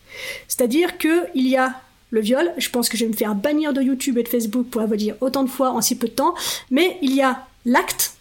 C'est-à-dire 0.49 0.99
qu'il 0.99 1.49
y 1.49 1.57
a 1.57 1.75
le 2.11 2.21
viol, 2.21 2.53
je 2.59 2.71
pense 2.71 2.89
que 2.89 2.97
je 2.97 3.05
vais 3.05 3.11
me 3.11 3.17
faire 3.17 3.35
bannir 3.35 3.73
de 3.73 3.83
YouTube 3.83 4.19
et 4.19 4.23
de 4.23 4.29
Facebook 4.29 4.69
pour 4.69 4.81
avoir 4.81 4.97
dire 4.97 5.17
autant 5.21 5.43
de 5.43 5.51
fois 5.51 5.71
en 5.71 5.81
si 5.81 5.97
peu 5.97 6.07
de 6.07 6.13
temps, 6.13 6.35
mais 6.71 6.97
il 7.03 7.13
y 7.15 7.23
a 7.23 7.45
l'acte 7.65 8.15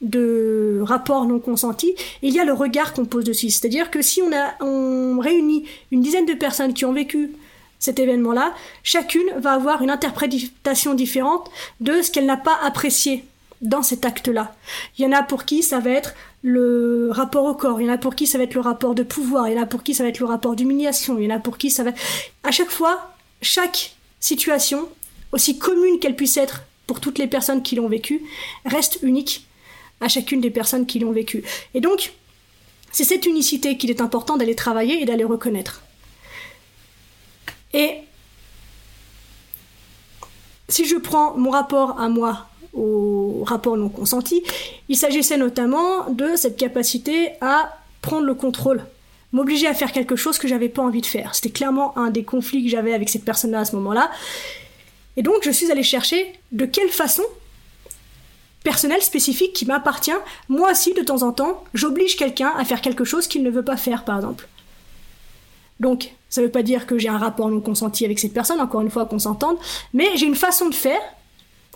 de 0.00 0.80
rapport 0.84 1.24
non 1.24 1.40
consenti, 1.40 1.88
et 1.88 2.28
il 2.28 2.32
y 2.32 2.38
a 2.38 2.44
le 2.44 2.52
regard 2.52 2.92
qu'on 2.92 3.04
pose 3.04 3.24
dessus. 3.24 3.50
C'est-à-dire 3.50 3.90
que 3.90 4.00
si 4.00 4.22
on, 4.22 4.30
a, 4.32 4.54
on 4.64 5.18
réunit 5.18 5.66
une 5.90 6.02
dizaine 6.02 6.26
de 6.26 6.34
personnes 6.34 6.72
qui 6.72 6.84
ont 6.84 6.92
vécu 6.92 7.32
cet 7.80 7.98
événement-là, 7.98 8.54
chacune 8.84 9.28
va 9.38 9.52
avoir 9.52 9.82
une 9.82 9.90
interprétation 9.90 10.94
différente 10.94 11.50
de 11.80 12.00
ce 12.00 12.12
qu'elle 12.12 12.26
n'a 12.26 12.36
pas 12.36 12.58
apprécié 12.62 13.24
dans 13.60 13.82
cet 13.82 14.04
acte-là. 14.04 14.54
Il 14.96 15.04
y 15.04 15.06
en 15.06 15.12
a 15.12 15.22
pour 15.22 15.44
qui 15.44 15.62
ça 15.62 15.80
va 15.80 15.90
être 15.90 16.14
le 16.42 17.08
rapport 17.10 17.44
au 17.44 17.54
corps, 17.54 17.80
il 17.80 17.86
y 17.86 17.90
en 17.90 17.92
a 17.94 17.98
pour 17.98 18.14
qui 18.14 18.26
ça 18.26 18.38
va 18.38 18.44
être 18.44 18.54
le 18.54 18.60
rapport 18.60 18.94
de 18.94 19.02
pouvoir, 19.02 19.48
il 19.48 19.56
y 19.56 19.58
en 19.58 19.62
a 19.62 19.66
pour 19.66 19.82
qui 19.82 19.94
ça 19.94 20.04
va 20.04 20.08
être 20.08 20.20
le 20.20 20.26
rapport 20.26 20.54
d'humiliation, 20.54 21.18
il 21.18 21.24
y 21.24 21.32
en 21.32 21.36
a 21.36 21.40
pour 21.40 21.58
qui 21.58 21.70
ça 21.70 21.82
va... 21.82 21.90
À 22.44 22.50
chaque 22.50 22.70
fois, 22.70 23.14
chaque 23.42 23.96
situation, 24.20 24.88
aussi 25.32 25.58
commune 25.58 25.98
qu'elle 25.98 26.16
puisse 26.16 26.36
être 26.36 26.62
pour 26.86 27.00
toutes 27.00 27.18
les 27.18 27.26
personnes 27.26 27.62
qui 27.62 27.74
l'ont 27.74 27.88
vécu, 27.88 28.22
reste 28.64 28.98
unique 29.02 29.46
à 30.00 30.08
chacune 30.08 30.40
des 30.40 30.50
personnes 30.50 30.86
qui 30.86 31.00
l'ont 31.00 31.12
vécu. 31.12 31.44
Et 31.74 31.80
donc, 31.80 32.12
c'est 32.92 33.04
cette 33.04 33.26
unicité 33.26 33.76
qu'il 33.76 33.90
est 33.90 34.00
important 34.00 34.36
d'aller 34.36 34.54
travailler 34.54 35.02
et 35.02 35.04
d'aller 35.04 35.24
reconnaître. 35.24 35.82
Et 37.74 37.98
si 40.68 40.86
je 40.86 40.96
prends 40.96 41.36
mon 41.36 41.50
rapport 41.50 42.00
à 42.00 42.08
moi 42.08 42.47
au 42.74 43.44
rapport 43.46 43.76
non 43.76 43.88
consenti, 43.88 44.42
il 44.88 44.96
s'agissait 44.96 45.36
notamment 45.36 46.10
de 46.10 46.36
cette 46.36 46.56
capacité 46.56 47.30
à 47.40 47.78
prendre 48.02 48.26
le 48.26 48.34
contrôle, 48.34 48.84
m'obliger 49.32 49.66
à 49.66 49.74
faire 49.74 49.92
quelque 49.92 50.16
chose 50.16 50.38
que 50.38 50.48
j'avais 50.48 50.68
pas 50.68 50.82
envie 50.82 51.00
de 51.00 51.06
faire. 51.06 51.34
C'était 51.34 51.50
clairement 51.50 51.96
un 51.98 52.10
des 52.10 52.24
conflits 52.24 52.64
que 52.64 52.70
j'avais 52.70 52.94
avec 52.94 53.08
cette 53.08 53.24
personne-là 53.24 53.60
à 53.60 53.64
ce 53.64 53.76
moment-là. 53.76 54.10
Et 55.16 55.22
donc 55.22 55.38
je 55.42 55.50
suis 55.50 55.70
allée 55.70 55.82
chercher 55.82 56.32
de 56.52 56.64
quelle 56.64 56.90
façon 56.90 57.24
personnelle 58.62 59.02
spécifique 59.02 59.52
qui 59.52 59.66
m'appartient, 59.66 60.10
moi 60.48 60.72
aussi 60.72 60.92
de 60.92 61.02
temps 61.02 61.22
en 61.22 61.32
temps, 61.32 61.64
j'oblige 61.74 62.16
quelqu'un 62.16 62.52
à 62.58 62.64
faire 62.64 62.80
quelque 62.80 63.04
chose 63.04 63.26
qu'il 63.26 63.42
ne 63.42 63.50
veut 63.50 63.64
pas 63.64 63.76
faire 63.76 64.04
par 64.04 64.16
exemple. 64.16 64.48
Donc, 65.80 66.10
ça 66.28 66.40
ne 66.40 66.46
veut 66.46 66.52
pas 66.52 66.62
dire 66.62 66.86
que 66.86 66.98
j'ai 66.98 67.08
un 67.08 67.18
rapport 67.18 67.48
non 67.48 67.60
consenti 67.60 68.04
avec 68.04 68.18
cette 68.18 68.32
personne, 68.32 68.60
encore 68.60 68.80
une 68.80 68.90
fois 68.90 69.06
qu'on 69.06 69.18
s'entende, 69.18 69.56
mais 69.94 70.08
j'ai 70.16 70.26
une 70.26 70.34
façon 70.34 70.68
de 70.68 70.74
faire, 70.74 71.00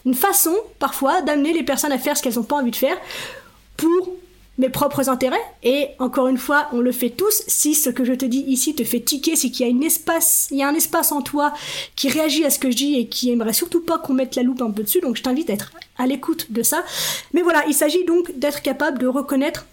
une 0.04 0.14
façon 0.14 0.54
parfois 0.78 1.22
d'amener 1.22 1.52
les 1.52 1.62
personnes 1.62 1.92
à 1.92 1.98
faire 1.98 2.16
ce 2.16 2.22
qu'elles 2.22 2.34
n'ont 2.34 2.42
pas 2.42 2.56
envie 2.56 2.70
de 2.70 2.76
faire 2.76 2.96
pour 3.76 4.12
mes 4.58 4.68
propres 4.68 5.08
intérêts. 5.08 5.42
Et 5.62 5.88
encore 5.98 6.28
une 6.28 6.38
fois, 6.38 6.68
on 6.72 6.80
le 6.80 6.92
fait 6.92 7.10
tous. 7.10 7.42
Si 7.46 7.74
ce 7.74 7.90
que 7.90 8.04
je 8.04 8.12
te 8.12 8.24
dis 8.24 8.44
ici 8.46 8.74
te 8.74 8.84
fait 8.84 9.00
tiquer, 9.00 9.36
c'est 9.36 9.50
qu'il 9.50 9.66
y 9.66 9.70
a 9.70 9.86
espace, 9.86 10.48
il 10.50 10.58
y 10.58 10.62
a 10.62 10.68
un 10.68 10.74
espace 10.74 11.12
en 11.12 11.22
toi 11.22 11.52
qui 11.96 12.08
réagit 12.08 12.44
à 12.44 12.50
ce 12.50 12.58
que 12.58 12.70
je 12.70 12.76
dis 12.76 12.98
et 12.98 13.06
qui 13.08 13.30
aimerait 13.30 13.52
surtout 13.52 13.80
pas 13.80 13.98
qu'on 13.98 14.14
mette 14.14 14.36
la 14.36 14.42
loupe 14.42 14.62
un 14.62 14.70
peu 14.70 14.82
dessus. 14.82 15.00
Donc 15.00 15.16
je 15.16 15.22
t'invite 15.22 15.50
à 15.50 15.54
être 15.54 15.72
à 15.98 16.06
l'écoute 16.06 16.52
de 16.52 16.62
ça. 16.62 16.84
Mais 17.32 17.42
voilà, 17.42 17.64
il 17.66 17.74
s'agit 17.74 18.04
donc 18.04 18.38
d'être 18.38 18.62
capable 18.62 18.98
de 18.98 19.06
reconnaître 19.06 19.66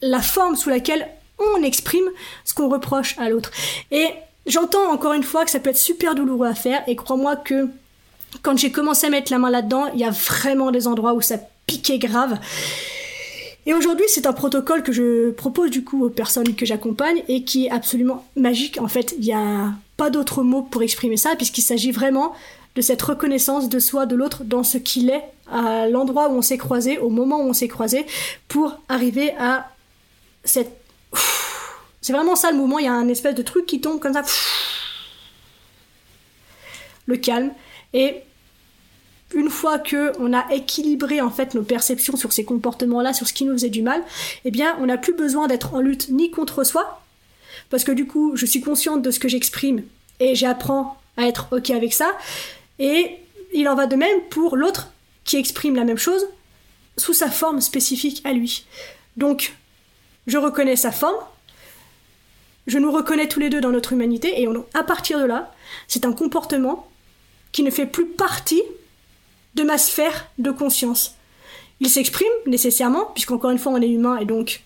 la 0.00 0.20
forme 0.20 0.56
sous 0.56 0.68
laquelle 0.68 1.08
on 1.38 1.62
exprime 1.62 2.08
ce 2.44 2.54
qu'on 2.54 2.68
reproche 2.68 3.16
à 3.18 3.28
l'autre. 3.28 3.50
Et 3.90 4.08
j'entends 4.46 4.90
encore 4.92 5.12
une 5.12 5.22
fois 5.22 5.44
que 5.44 5.50
ça 5.50 5.60
peut 5.60 5.70
être 5.70 5.76
super 5.76 6.14
douloureux 6.14 6.48
à 6.48 6.54
faire 6.54 6.82
et 6.86 6.96
crois-moi 6.96 7.36
que 7.36 7.68
quand 8.40 8.56
j'ai 8.58 8.72
commencé 8.72 9.06
à 9.06 9.10
mettre 9.10 9.30
la 9.30 9.38
main 9.38 9.50
là-dedans, 9.50 9.90
il 9.94 10.00
y 10.00 10.04
a 10.04 10.10
vraiment 10.10 10.70
des 10.70 10.86
endroits 10.86 11.12
où 11.14 11.20
ça 11.20 11.36
piquait 11.66 11.98
grave. 11.98 12.38
Et 13.66 13.74
aujourd'hui, 13.74 14.06
c'est 14.08 14.26
un 14.26 14.32
protocole 14.32 14.82
que 14.82 14.92
je 14.92 15.30
propose 15.30 15.70
du 15.70 15.84
coup 15.84 16.04
aux 16.04 16.10
personnes 16.10 16.54
que 16.56 16.66
j'accompagne 16.66 17.22
et 17.28 17.44
qui 17.44 17.66
est 17.66 17.70
absolument 17.70 18.26
magique. 18.36 18.80
En 18.80 18.88
fait, 18.88 19.14
il 19.18 19.24
n'y 19.24 19.32
a 19.32 19.72
pas 19.96 20.10
d'autre 20.10 20.42
mot 20.42 20.62
pour 20.62 20.82
exprimer 20.82 21.16
ça 21.16 21.36
puisqu'il 21.36 21.62
s'agit 21.62 21.92
vraiment 21.92 22.34
de 22.74 22.80
cette 22.80 23.02
reconnaissance 23.02 23.68
de 23.68 23.78
soi, 23.78 24.06
de 24.06 24.16
l'autre, 24.16 24.44
dans 24.44 24.64
ce 24.64 24.78
qu'il 24.78 25.10
est, 25.10 25.22
à 25.50 25.86
l'endroit 25.88 26.28
où 26.28 26.32
on 26.32 26.42
s'est 26.42 26.58
croisé, 26.58 26.98
au 26.98 27.10
moment 27.10 27.38
où 27.40 27.48
on 27.48 27.52
s'est 27.52 27.68
croisé, 27.68 28.06
pour 28.48 28.78
arriver 28.88 29.34
à 29.38 29.70
cette 30.42 30.72
c'est 32.00 32.12
vraiment 32.12 32.34
ça 32.34 32.50
le 32.50 32.56
mouvement, 32.56 32.78
il 32.78 32.86
y 32.86 32.88
a 32.88 32.94
un 32.94 33.08
espèce 33.08 33.34
de 33.34 33.42
truc 33.42 33.66
qui 33.66 33.80
tombe 33.80 34.00
comme 34.00 34.14
ça. 34.14 34.22
Le 37.06 37.16
calme. 37.16 37.52
Et 37.94 38.16
une 39.34 39.50
fois 39.50 39.78
que 39.78 40.12
on 40.18 40.32
a 40.32 40.52
équilibré 40.52 41.20
en 41.20 41.30
fait 41.30 41.54
nos 41.54 41.62
perceptions 41.62 42.16
sur 42.16 42.32
ces 42.32 42.44
comportements-là, 42.44 43.12
sur 43.12 43.26
ce 43.26 43.32
qui 43.32 43.44
nous 43.44 43.52
faisait 43.52 43.70
du 43.70 43.82
mal, 43.82 44.02
eh 44.44 44.50
bien, 44.50 44.76
on 44.80 44.86
n'a 44.86 44.98
plus 44.98 45.14
besoin 45.14 45.46
d'être 45.46 45.74
en 45.74 45.80
lutte 45.80 46.08
ni 46.10 46.30
contre 46.30 46.64
soi, 46.64 47.02
parce 47.70 47.84
que 47.84 47.92
du 47.92 48.06
coup, 48.06 48.36
je 48.36 48.46
suis 48.46 48.60
consciente 48.60 49.02
de 49.02 49.10
ce 49.10 49.18
que 49.18 49.28
j'exprime 49.28 49.82
et 50.20 50.34
j'apprends 50.34 51.00
à 51.16 51.26
être 51.26 51.48
ok 51.50 51.70
avec 51.70 51.92
ça. 51.92 52.16
Et 52.78 53.18
il 53.54 53.68
en 53.68 53.74
va 53.74 53.86
de 53.86 53.96
même 53.96 54.20
pour 54.30 54.56
l'autre 54.56 54.88
qui 55.24 55.36
exprime 55.36 55.76
la 55.76 55.84
même 55.84 55.98
chose 55.98 56.26
sous 56.96 57.14
sa 57.14 57.30
forme 57.30 57.60
spécifique 57.60 58.20
à 58.24 58.32
lui. 58.32 58.66
Donc, 59.16 59.54
je 60.26 60.38
reconnais 60.38 60.76
sa 60.76 60.92
forme, 60.92 61.16
je 62.66 62.78
nous 62.78 62.92
reconnais 62.92 63.28
tous 63.28 63.40
les 63.40 63.50
deux 63.50 63.60
dans 63.60 63.70
notre 63.70 63.92
humanité, 63.92 64.40
et 64.40 64.48
à 64.74 64.84
partir 64.84 65.18
de 65.18 65.24
là, 65.24 65.52
c'est 65.88 66.04
un 66.04 66.12
comportement 66.12 66.88
qui 67.52 67.62
ne 67.62 67.70
fait 67.70 67.86
plus 67.86 68.06
partie 68.06 68.62
de 69.54 69.62
ma 69.62 69.78
sphère 69.78 70.28
de 70.38 70.50
conscience. 70.50 71.14
Il 71.80 71.90
s'exprime 71.90 72.28
nécessairement, 72.46 73.06
puisqu'encore 73.14 73.50
une 73.50 73.58
fois 73.58 73.72
on 73.72 73.80
est 73.80 73.88
humain 73.88 74.18
et 74.18 74.24
donc 74.24 74.62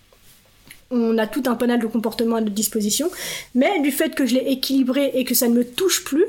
on 0.91 1.19
a 1.19 1.27
tout 1.27 1.43
un 1.47 1.57
panel 1.57 1.81
de 1.81 1.87
comportements 1.87 2.37
à 2.37 2.41
notre 2.41 2.55
disposition, 2.55 3.11
mais 3.55 3.81
du 3.81 3.91
fait 3.91 4.15
que 4.15 4.25
je 4.25 4.35
l'ai 4.35 4.53
équilibré 4.53 5.11
et 5.15 5.25
que 5.25 5.35
ça 5.35 5.49
ne 5.49 5.55
me 5.55 5.65
touche 5.65 6.05
plus, 6.05 6.25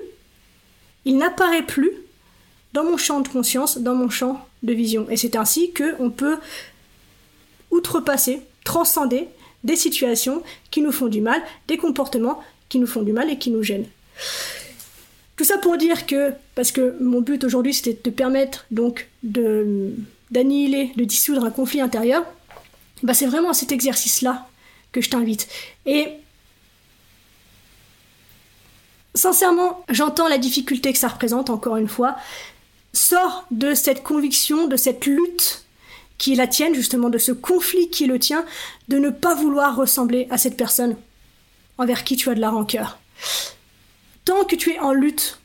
il 1.05 1.17
n'apparaît 1.17 1.65
plus 1.65 1.91
dans 2.73 2.83
mon 2.83 2.97
champ 2.97 3.21
de 3.21 3.27
conscience, 3.27 3.77
dans 3.77 3.95
mon 3.95 4.09
champ 4.09 4.45
de 4.63 4.73
vision. 4.73 5.07
Et 5.09 5.17
c'est 5.17 5.35
ainsi 5.35 5.71
qu'on 5.73 6.09
peut 6.09 6.37
outrepasser, 7.71 8.41
transcender 8.63 9.27
des 9.63 9.75
situations 9.75 10.41
qui 10.71 10.81
nous 10.81 10.91
font 10.91 11.07
du 11.07 11.21
mal, 11.21 11.41
des 11.67 11.77
comportements 11.77 12.41
qui 12.69 12.79
nous 12.79 12.87
font 12.87 13.03
du 13.03 13.13
mal 13.13 13.29
et 13.29 13.37
qui 13.37 13.51
nous 13.51 13.63
gênent. 13.63 13.87
Tout 15.37 15.43
ça 15.43 15.57
pour 15.59 15.77
dire 15.77 16.05
que, 16.05 16.33
parce 16.55 16.71
que 16.71 16.97
mon 16.99 17.21
but 17.21 17.43
aujourd'hui 17.43 17.73
c'était 17.73 17.93
de 17.93 17.99
te 17.99 18.09
permettre 18.09 18.65
donc 18.71 19.07
de 19.23 19.93
d'annihiler, 20.31 20.91
de 20.97 21.05
dissoudre 21.05 21.45
un 21.45 21.51
conflit 21.51 21.79
intérieur, 21.79 22.25
bah 23.03 23.13
c'est 23.13 23.27
vraiment 23.27 23.51
à 23.51 23.53
cet 23.53 23.71
exercice-là 23.71 24.47
que 24.91 24.99
je 24.99 25.09
t'invite. 25.09 25.47
Et 25.85 26.07
sincèrement, 29.15 29.83
j'entends 29.89 30.27
la 30.27 30.37
difficulté 30.37 30.91
que 30.91 30.99
ça 30.99 31.07
représente, 31.07 31.49
encore 31.49 31.77
une 31.77 31.87
fois. 31.87 32.17
Sors 32.93 33.45
de 33.51 33.73
cette 33.73 34.03
conviction, 34.03 34.67
de 34.67 34.75
cette 34.75 35.05
lutte 35.05 35.63
qui 36.17 36.35
la 36.35 36.47
tienne, 36.47 36.73
justement, 36.73 37.09
de 37.09 37.17
ce 37.17 37.31
conflit 37.31 37.89
qui 37.89 38.07
le 38.07 38.19
tien, 38.19 38.43
de 38.87 38.97
ne 38.97 39.09
pas 39.09 39.35
vouloir 39.35 39.75
ressembler 39.75 40.27
à 40.29 40.37
cette 40.37 40.57
personne 40.57 40.95
envers 41.77 42.03
qui 42.03 42.15
tu 42.15 42.29
as 42.29 42.35
de 42.35 42.41
la 42.41 42.49
rancœur. 42.49 42.99
Tant 44.27 44.43
que 44.43 44.57
tu 44.57 44.71
es 44.71 44.79
en 44.79 44.91
lutte 44.91 45.39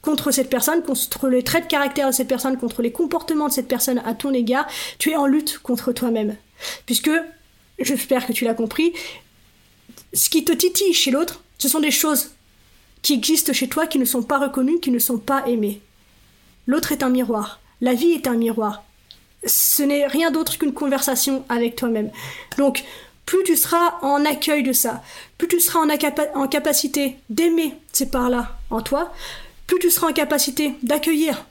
contre 0.00 0.30
cette 0.30 0.48
personne, 0.48 0.80
contre 0.84 1.28
les 1.28 1.42
traits 1.42 1.64
de 1.64 1.68
caractère 1.68 2.06
de 2.06 2.12
cette 2.12 2.28
personne, 2.28 2.56
contre 2.56 2.82
les 2.82 2.92
comportements 2.92 3.48
de 3.48 3.52
cette 3.52 3.66
personne 3.66 4.00
à 4.06 4.14
ton 4.14 4.32
égard, 4.32 4.68
tu 5.00 5.10
es 5.10 5.16
en 5.16 5.26
lutte 5.26 5.58
contre 5.58 5.90
toi-même. 5.90 6.36
Puisque, 6.86 7.10
j'espère 7.80 8.28
que 8.28 8.32
tu 8.32 8.44
l'as 8.44 8.54
compris, 8.54 8.92
ce 10.12 10.30
qui 10.30 10.44
te 10.44 10.52
titille 10.52 10.94
chez 10.94 11.10
l'autre, 11.10 11.42
ce 11.58 11.68
sont 11.68 11.80
des 11.80 11.90
choses 11.90 12.30
qui 13.02 13.14
existent 13.14 13.52
chez 13.52 13.68
toi 13.68 13.88
qui 13.88 13.98
ne 13.98 14.04
sont 14.04 14.22
pas 14.22 14.38
reconnues, 14.38 14.78
qui 14.78 14.92
ne 14.92 15.00
sont 15.00 15.18
pas 15.18 15.44
aimées. 15.48 15.80
L'autre 16.68 16.92
est 16.92 17.02
un 17.02 17.10
miroir. 17.10 17.58
La 17.80 17.94
vie 17.94 18.12
est 18.12 18.28
un 18.28 18.36
miroir 18.36 18.84
ce 19.46 19.82
n'est 19.82 20.06
rien 20.06 20.30
d'autre 20.30 20.58
qu'une 20.58 20.72
conversation 20.72 21.44
avec 21.48 21.76
toi-même. 21.76 22.10
Donc, 22.58 22.84
plus 23.30 23.44
tu 23.44 23.56
seras 23.56 23.94
en 24.02 24.24
accueil 24.24 24.64
de 24.64 24.72
ça, 24.72 25.04
plus 25.38 25.46
tu 25.46 25.60
seras 25.60 25.86
en, 26.34 26.48
capacité 26.48 27.14
d'aimer 27.28 27.74
ces 27.92 28.06
parts-là 28.06 28.58
en 28.70 28.82
toi, 28.82 29.12
plus 29.68 29.78
tu 29.78 29.88
seras 29.88 30.08
en 30.08 30.12
capacité 30.12 30.72
d'accueillir 30.82 31.46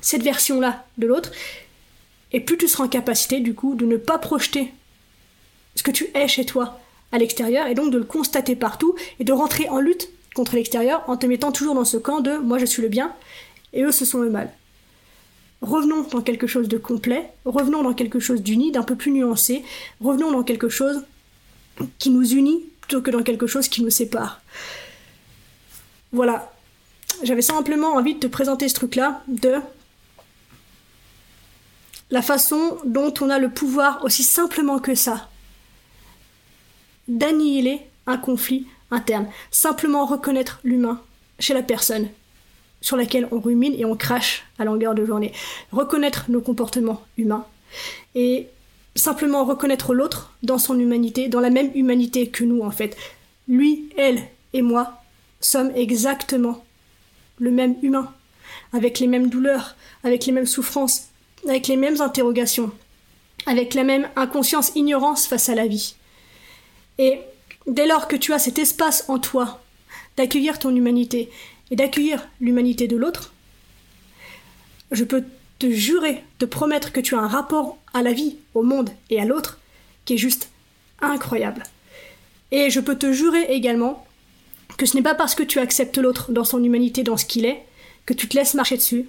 cette 0.00 0.24
version-là 0.24 0.84
de 0.98 1.06
l'autre, 1.06 1.30
et 2.32 2.40
plus 2.40 2.58
tu 2.58 2.66
seras 2.66 2.86
en 2.86 2.88
capacité, 2.88 3.38
du 3.38 3.54
coup, 3.54 3.76
de 3.76 3.86
ne 3.86 3.96
pas 3.96 4.18
projeter 4.18 4.72
ce 5.76 5.84
que 5.84 5.92
tu 5.92 6.08
es 6.12 6.26
chez 6.26 6.44
toi 6.44 6.80
à 7.12 7.18
l'extérieur, 7.18 7.68
et 7.68 7.76
donc 7.76 7.92
de 7.92 7.98
le 7.98 8.04
constater 8.04 8.56
partout, 8.56 8.96
et 9.20 9.24
de 9.24 9.32
rentrer 9.32 9.68
en 9.68 9.78
lutte 9.78 10.08
contre 10.34 10.56
l'extérieur 10.56 11.04
en 11.06 11.16
te 11.16 11.26
mettant 11.26 11.52
toujours 11.52 11.76
dans 11.76 11.84
ce 11.84 11.98
camp 11.98 12.18
de 12.18 12.36
moi 12.38 12.58
je 12.58 12.66
suis 12.66 12.82
le 12.82 12.88
bien, 12.88 13.14
et 13.72 13.84
eux 13.84 13.92
ce 13.92 14.04
sont 14.04 14.22
le 14.22 14.30
mal 14.30 14.52
revenons 15.62 16.02
dans 16.02 16.20
quelque 16.20 16.46
chose 16.46 16.68
de 16.68 16.78
complet, 16.78 17.30
revenons 17.44 17.82
dans 17.82 17.94
quelque 17.94 18.20
chose 18.20 18.42
d'uni, 18.42 18.72
d'un 18.72 18.82
peu 18.82 18.96
plus 18.96 19.10
nuancé, 19.10 19.64
revenons 20.00 20.30
dans 20.30 20.42
quelque 20.42 20.68
chose 20.68 21.02
qui 21.98 22.10
nous 22.10 22.32
unit 22.32 22.64
plutôt 22.80 23.02
que 23.02 23.10
dans 23.10 23.22
quelque 23.22 23.46
chose 23.46 23.68
qui 23.68 23.82
nous 23.82 23.90
sépare. 23.90 24.40
Voilà. 26.12 26.52
J'avais 27.22 27.42
simplement 27.42 27.94
envie 27.94 28.14
de 28.14 28.20
te 28.20 28.26
présenter 28.26 28.68
ce 28.68 28.74
truc-là, 28.74 29.22
de 29.26 29.54
la 32.10 32.22
façon 32.22 32.78
dont 32.84 33.12
on 33.20 33.30
a 33.30 33.38
le 33.38 33.50
pouvoir, 33.50 34.04
aussi 34.04 34.22
simplement 34.22 34.78
que 34.78 34.94
ça, 34.94 35.28
d'annihiler 37.08 37.80
un 38.06 38.18
conflit 38.18 38.66
interne. 38.90 39.28
Simplement 39.50 40.06
reconnaître 40.06 40.60
l'humain 40.62 41.00
chez 41.38 41.54
la 41.54 41.62
personne, 41.62 42.08
sur 42.80 42.96
laquelle 42.96 43.28
on 43.30 43.40
rumine 43.40 43.74
et 43.78 43.84
on 43.84 43.96
crache 43.96 44.44
à 44.58 44.64
longueur 44.64 44.94
de 44.94 45.04
journée. 45.04 45.32
Reconnaître 45.72 46.26
nos 46.28 46.40
comportements 46.40 47.02
humains 47.16 47.46
et 48.14 48.48
simplement 48.94 49.44
reconnaître 49.44 49.94
l'autre 49.94 50.32
dans 50.42 50.58
son 50.58 50.78
humanité, 50.78 51.28
dans 51.28 51.40
la 51.40 51.50
même 51.50 51.70
humanité 51.74 52.28
que 52.28 52.44
nous 52.44 52.62
en 52.62 52.70
fait. 52.70 52.96
Lui, 53.48 53.90
elle 53.96 54.22
et 54.52 54.62
moi 54.62 55.02
sommes 55.40 55.72
exactement 55.74 56.64
le 57.38 57.50
même 57.50 57.76
humain, 57.82 58.12
avec 58.72 58.98
les 58.98 59.06
mêmes 59.06 59.28
douleurs, 59.28 59.76
avec 60.02 60.26
les 60.26 60.32
mêmes 60.32 60.46
souffrances, 60.46 61.08
avec 61.46 61.68
les 61.68 61.76
mêmes 61.76 62.00
interrogations, 62.00 62.72
avec 63.44 63.74
la 63.74 63.84
même 63.84 64.08
inconscience, 64.16 64.72
ignorance 64.74 65.26
face 65.26 65.48
à 65.48 65.54
la 65.54 65.66
vie. 65.66 65.94
Et 66.98 67.20
dès 67.66 67.86
lors 67.86 68.08
que 68.08 68.16
tu 68.16 68.32
as 68.32 68.38
cet 68.38 68.58
espace 68.58 69.04
en 69.08 69.18
toi 69.18 69.60
d'accueillir 70.16 70.58
ton 70.58 70.74
humanité 70.74 71.30
et 71.70 71.76
d'accueillir 71.76 72.28
l'humanité 72.40 72.88
de 72.88 72.96
l'autre, 72.96 73.32
je 74.92 75.04
peux 75.04 75.24
te 75.58 75.70
jurer, 75.70 76.22
te 76.38 76.44
promettre 76.44 76.92
que 76.92 77.00
tu 77.00 77.14
as 77.14 77.20
un 77.20 77.28
rapport 77.28 77.78
à 77.94 78.02
la 78.02 78.12
vie, 78.12 78.36
au 78.54 78.62
monde 78.62 78.90
et 79.10 79.20
à 79.20 79.24
l'autre 79.24 79.58
qui 80.04 80.14
est 80.14 80.18
juste 80.18 80.50
incroyable. 81.00 81.62
Et 82.52 82.70
je 82.70 82.80
peux 82.80 82.96
te 82.96 83.12
jurer 83.12 83.42
également 83.50 84.06
que 84.76 84.86
ce 84.86 84.96
n'est 84.96 85.02
pas 85.02 85.14
parce 85.14 85.34
que 85.34 85.42
tu 85.42 85.58
acceptes 85.58 85.98
l'autre 85.98 86.32
dans 86.32 86.44
son 86.44 86.62
humanité, 86.62 87.02
dans 87.02 87.16
ce 87.16 87.24
qu'il 87.24 87.44
est, 87.44 87.62
que 88.04 88.14
tu 88.14 88.28
te 88.28 88.36
laisses 88.36 88.54
marcher 88.54 88.76
dessus 88.76 89.08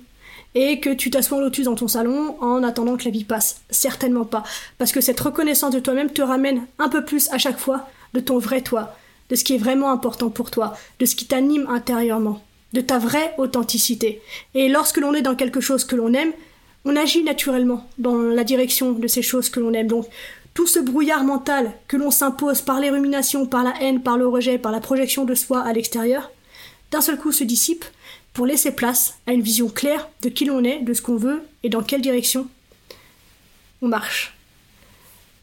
et 0.56 0.80
que 0.80 0.90
tu 0.90 1.10
t'assois 1.10 1.38
en 1.38 1.42
lotus 1.42 1.66
dans 1.66 1.76
ton 1.76 1.88
salon 1.88 2.36
en 2.42 2.64
attendant 2.64 2.98
que 2.98 3.06
la 3.06 3.12
vie 3.12 3.26
passe. 3.26 3.62
Certainement 3.70 4.26
pas. 4.26 4.44
Parce 4.78 4.92
que 4.92 5.02
cette 5.02 5.20
reconnaissance 5.20 5.74
de 5.74 5.80
toi-même 5.80 6.12
te 6.12 6.22
ramène 6.22 6.66
un 6.80 6.90
peu 6.90 7.06
plus 7.06 7.30
à 7.32 7.38
chaque 7.38 7.60
fois 7.60 7.88
de 8.14 8.20
ton 8.20 8.40
vrai 8.40 8.62
toi, 8.62 8.96
de 9.30 9.36
ce 9.36 9.44
qui 9.44 9.54
est 9.54 9.60
vraiment 9.60 9.92
important 9.92 10.30
pour 10.30 10.50
toi, 10.50 10.76
de 11.00 11.06
ce 11.06 11.16
qui 11.16 11.28
t'anime 11.28 11.68
intérieurement, 11.70 12.42
de 12.78 12.82
ta 12.82 13.00
vraie 13.00 13.34
authenticité. 13.40 14.22
Et 14.54 14.70
lorsque 14.70 14.98
l'on 14.98 15.16
est 15.16 15.24
dans 15.24 15.36
quelque 15.36 15.62
chose 15.62 15.84
que 15.84 15.96
l'on 15.96 16.14
aime, 16.14 16.32
on 16.86 16.96
agit 16.96 17.24
naturellement 17.24 17.88
dans 17.98 18.16
la 18.16 18.44
direction 18.44 18.92
de 18.92 19.08
ces 19.08 19.24
choses 19.24 19.50
que 19.50 19.60
l'on 19.60 19.74
aime. 19.74 19.88
Donc, 19.88 20.06
tout 20.54 20.68
ce 20.68 20.80
brouillard 20.80 21.24
mental 21.24 21.72
que 21.88 21.98
l'on 21.98 22.12
s'impose 22.12 22.62
par 22.62 22.80
les 22.80 22.92
ruminations, 22.92 23.48
par 23.48 23.64
la 23.64 23.74
haine, 23.82 24.04
par 24.04 24.18
le 24.18 24.28
rejet, 24.28 24.60
par 24.60 24.72
la 24.72 24.80
projection 24.80 25.26
de 25.26 25.34
soi 25.34 25.62
à 25.62 25.74
l'extérieur, 25.74 26.30
d'un 26.92 27.02
seul 27.02 27.18
coup 27.18 27.32
se 27.32 27.44
dissipe 27.44 27.84
pour 28.34 28.46
laisser 28.46 28.72
place 28.72 29.16
à 29.26 29.34
une 29.34 29.42
vision 29.42 29.70
claire 29.70 30.08
de 30.22 30.30
qui 30.30 30.46
l'on 30.46 30.64
est, 30.64 30.80
de 30.84 30.94
ce 30.94 31.02
qu'on 31.02 31.18
veut 31.18 31.42
et 31.64 31.70
dans 31.70 31.82
quelle 31.82 32.02
direction 32.02 32.48
on 33.82 33.88
marche. 33.88 34.36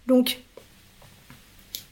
Donc, 0.06 0.38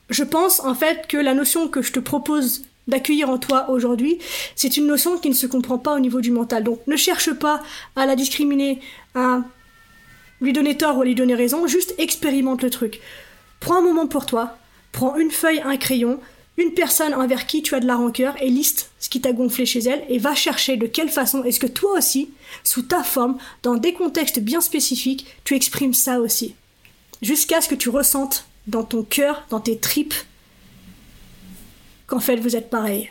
je 0.09 0.23
pense 0.23 0.61
en 0.61 0.77
fait 0.77 1.09
que 1.09 1.17
la 1.17 1.35
notion 1.35 1.67
que 1.67 1.83
je 1.83 1.93
te 1.93 2.01
propose 2.01 2.65
d'accueillir 2.89 3.29
en 3.31 3.39
toi 3.39 3.71
aujourd'hui, 3.71 4.19
c'est 4.57 4.77
une 4.77 4.87
notion 4.87 5.19
qui 5.19 5.29
ne 5.29 5.35
se 5.35 5.47
comprend 5.47 5.79
pas 5.79 5.95
au 5.95 6.01
niveau 6.01 6.21
du 6.21 6.31
mental. 6.31 6.65
Donc 6.65 6.81
ne 6.87 6.97
cherche 6.97 7.33
pas 7.33 7.62
à 7.97 8.07
la 8.07 8.17
discriminer, 8.17 8.81
à 9.15 9.43
lui 10.41 10.53
donner 10.53 10.77
tort 10.77 10.99
ou 10.99 11.03
à 11.03 11.05
lui 11.05 11.15
donner 11.15 11.35
raison, 11.35 11.67
juste 11.67 11.95
expérimente 11.99 12.62
le 12.62 12.71
truc. 12.71 13.01
Prends 13.61 13.77
un 13.77 13.83
moment 13.83 14.07
pour 14.07 14.27
toi, 14.27 14.57
prends 14.91 15.17
une 15.17 15.31
feuille, 15.31 15.62
un 15.65 15.77
crayon, 15.77 16.19
une 16.59 16.75
personne 16.75 17.15
envers 17.15 17.47
qui 17.47 17.62
tu 17.62 17.75
as 17.75 17.81
de 17.81 17.87
la 17.87 17.97
rancœur 17.97 18.35
et 18.43 18.49
liste 18.49 18.91
ce 18.99 19.09
qui 19.09 19.21
t'a 19.21 19.33
gonflé 19.33 19.65
chez 19.67 19.81
elle 19.81 20.05
et 20.09 20.19
va 20.19 20.35
chercher 20.35 20.77
de 20.77 20.87
quelle 20.87 21.09
façon 21.09 21.45
est-ce 21.45 21.61
que 21.61 21.67
toi 21.67 21.99
aussi, 21.99 22.31
sous 22.62 22.83
ta 22.83 23.03
forme, 23.03 23.39
dans 23.62 23.77
des 23.77 23.95
contextes 23.95 24.39
bien 24.39 24.61
spécifiques, 24.61 25.27
tu 25.45 25.55
exprimes 25.55 25.95
ça 25.95 26.21
aussi. 26.21 26.55
Jusqu'à 27.23 27.61
ce 27.61 27.69
que 27.69 27.75
tu 27.75 27.89
ressentes 27.89 28.47
dans 28.67 28.85
ton 28.85 29.03
cœur, 29.03 29.45
dans 29.51 29.61
tes 29.61 29.79
tripes, 29.79 30.15
qu'en 32.12 32.21
fait 32.21 32.37
vous 32.37 32.57
êtes 32.57 32.69
pareil. 32.69 33.11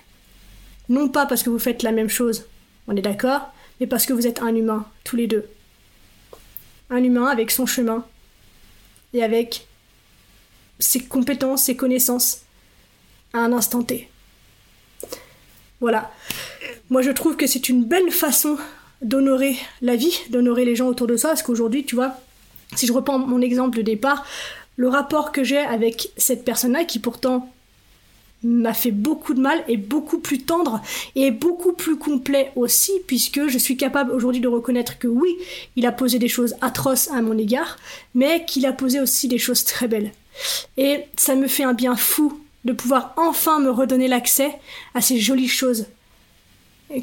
Non 0.87 1.09
pas 1.09 1.25
parce 1.25 1.41
que 1.41 1.49
vous 1.49 1.57
faites 1.57 1.81
la 1.81 1.91
même 1.91 2.07
chose, 2.07 2.45
on 2.87 2.95
est 2.95 3.01
d'accord, 3.01 3.51
mais 3.79 3.87
parce 3.87 4.05
que 4.05 4.13
vous 4.13 4.27
êtes 4.27 4.43
un 4.43 4.55
humain, 4.55 4.85
tous 5.03 5.15
les 5.15 5.25
deux. 5.25 5.49
Un 6.91 7.03
humain 7.03 7.25
avec 7.25 7.49
son 7.49 7.65
chemin 7.65 8.05
et 9.15 9.23
avec 9.23 9.65
ses 10.77 10.99
compétences, 10.99 11.63
ses 11.63 11.75
connaissances 11.75 12.41
à 13.33 13.39
un 13.39 13.53
instant 13.53 13.81
T. 13.81 14.07
Voilà. 15.79 16.11
Moi 16.91 17.01
je 17.01 17.09
trouve 17.09 17.35
que 17.37 17.47
c'est 17.47 17.69
une 17.69 17.83
belle 17.83 18.11
façon 18.11 18.55
d'honorer 19.01 19.57
la 19.81 19.95
vie, 19.95 20.15
d'honorer 20.29 20.63
les 20.63 20.75
gens 20.75 20.87
autour 20.87 21.07
de 21.07 21.17
soi, 21.17 21.31
parce 21.31 21.41
qu'aujourd'hui, 21.41 21.85
tu 21.85 21.95
vois, 21.95 22.13
si 22.75 22.85
je 22.85 22.93
reprends 22.93 23.17
mon 23.17 23.41
exemple 23.41 23.77
de 23.77 23.81
départ, 23.81 24.23
le 24.75 24.89
rapport 24.89 25.31
que 25.31 25.43
j'ai 25.43 25.57
avec 25.57 26.11
cette 26.17 26.45
personne-là, 26.45 26.85
qui 26.85 26.99
pourtant 26.99 27.51
m'a 28.43 28.73
fait 28.73 28.91
beaucoup 28.91 29.33
de 29.33 29.41
mal 29.41 29.63
et 29.67 29.77
beaucoup 29.77 30.19
plus 30.19 30.39
tendre 30.39 30.81
et 31.15 31.31
beaucoup 31.31 31.73
plus 31.73 31.97
complet 31.97 32.51
aussi 32.55 32.93
puisque 33.05 33.47
je 33.47 33.57
suis 33.57 33.77
capable 33.77 34.11
aujourd'hui 34.11 34.41
de 34.41 34.47
reconnaître 34.47 34.97
que 34.97 35.07
oui, 35.07 35.37
il 35.75 35.85
a 35.85 35.91
posé 35.91 36.17
des 36.19 36.27
choses 36.27 36.55
atroces 36.61 37.09
à 37.09 37.21
mon 37.21 37.37
égard, 37.37 37.77
mais 38.15 38.45
qu'il 38.45 38.65
a 38.65 38.73
posé 38.73 38.99
aussi 38.99 39.27
des 39.27 39.37
choses 39.37 39.63
très 39.63 39.87
belles. 39.87 40.11
Et 40.77 41.01
ça 41.17 41.35
me 41.35 41.47
fait 41.47 41.63
un 41.63 41.73
bien 41.73 41.95
fou 41.95 42.41
de 42.65 42.73
pouvoir 42.73 43.13
enfin 43.17 43.59
me 43.59 43.69
redonner 43.69 44.07
l'accès 44.07 44.51
à 44.93 45.01
ces 45.01 45.19
jolies 45.19 45.47
choses 45.47 45.85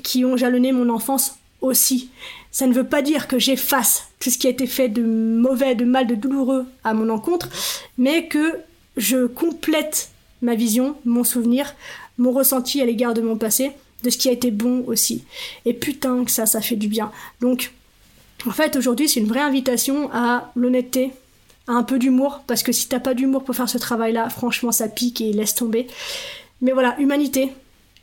qui 0.02 0.24
ont 0.24 0.36
jalonné 0.36 0.72
mon 0.72 0.88
enfance 0.88 1.36
aussi. 1.60 2.10
Ça 2.50 2.66
ne 2.66 2.72
veut 2.72 2.86
pas 2.86 3.02
dire 3.02 3.28
que 3.28 3.38
j'efface 3.38 4.08
tout 4.20 4.30
ce 4.30 4.38
qui 4.38 4.46
a 4.46 4.50
été 4.50 4.66
fait 4.66 4.88
de 4.88 5.02
mauvais, 5.02 5.74
de 5.74 5.84
mal, 5.84 6.06
de 6.06 6.14
douloureux 6.14 6.66
à 6.84 6.94
mon 6.94 7.08
encontre, 7.10 7.48
mais 7.96 8.26
que 8.26 8.58
je 8.96 9.26
complète 9.26 10.10
ma 10.42 10.54
vision, 10.54 10.96
mon 11.04 11.24
souvenir, 11.24 11.74
mon 12.18 12.32
ressenti 12.32 12.80
à 12.80 12.86
l'égard 12.86 13.14
de 13.14 13.20
mon 13.20 13.36
passé, 13.36 13.72
de 14.02 14.10
ce 14.10 14.18
qui 14.18 14.28
a 14.28 14.32
été 14.32 14.50
bon 14.50 14.84
aussi. 14.86 15.24
Et 15.64 15.74
putain 15.74 16.24
que 16.24 16.30
ça, 16.30 16.46
ça 16.46 16.60
fait 16.60 16.76
du 16.76 16.88
bien. 16.88 17.10
Donc, 17.40 17.72
en 18.46 18.50
fait, 18.50 18.76
aujourd'hui, 18.76 19.08
c'est 19.08 19.20
une 19.20 19.26
vraie 19.26 19.40
invitation 19.40 20.10
à 20.12 20.52
l'honnêteté, 20.54 21.10
à 21.66 21.72
un 21.72 21.82
peu 21.82 21.98
d'humour, 21.98 22.42
parce 22.46 22.62
que 22.62 22.72
si 22.72 22.88
t'as 22.88 23.00
pas 23.00 23.14
d'humour 23.14 23.44
pour 23.44 23.54
faire 23.54 23.68
ce 23.68 23.78
travail-là, 23.78 24.30
franchement, 24.30 24.72
ça 24.72 24.88
pique 24.88 25.20
et 25.20 25.32
laisse 25.32 25.54
tomber. 25.54 25.86
Mais 26.60 26.72
voilà, 26.72 26.98
humanité 27.00 27.52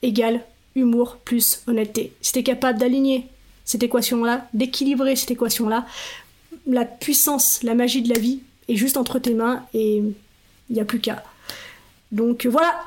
égale 0.02 0.42
humour 0.76 1.18
plus 1.24 1.62
honnêteté. 1.68 2.12
Si 2.22 2.34
t'es 2.34 2.44
capable 2.44 2.80
d'aligner 2.80 3.28
cette 3.64 3.84
équation-là, 3.84 4.48
d'équilibrer 4.54 5.16
cette 5.16 5.32
équation-là, 5.32 5.86
la 6.68 6.86
puissance, 6.86 7.64
la 7.64 7.76
magie 7.76 8.02
de 8.02 8.10
la 8.14 8.20
vie 8.20 8.42
est 8.68 8.76
juste 8.76 8.98
entre 8.98 9.20
tes 9.20 9.34
mains 9.34 9.66
et 9.74 9.98
il 9.98 10.74
n'y 10.74 10.82
a 10.82 10.86
plus 10.86 11.00
qu'à. 11.00 11.24
Donc 12.12 12.46
voilà, 12.46 12.84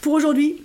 pour 0.00 0.12
aujourd'hui, 0.12 0.62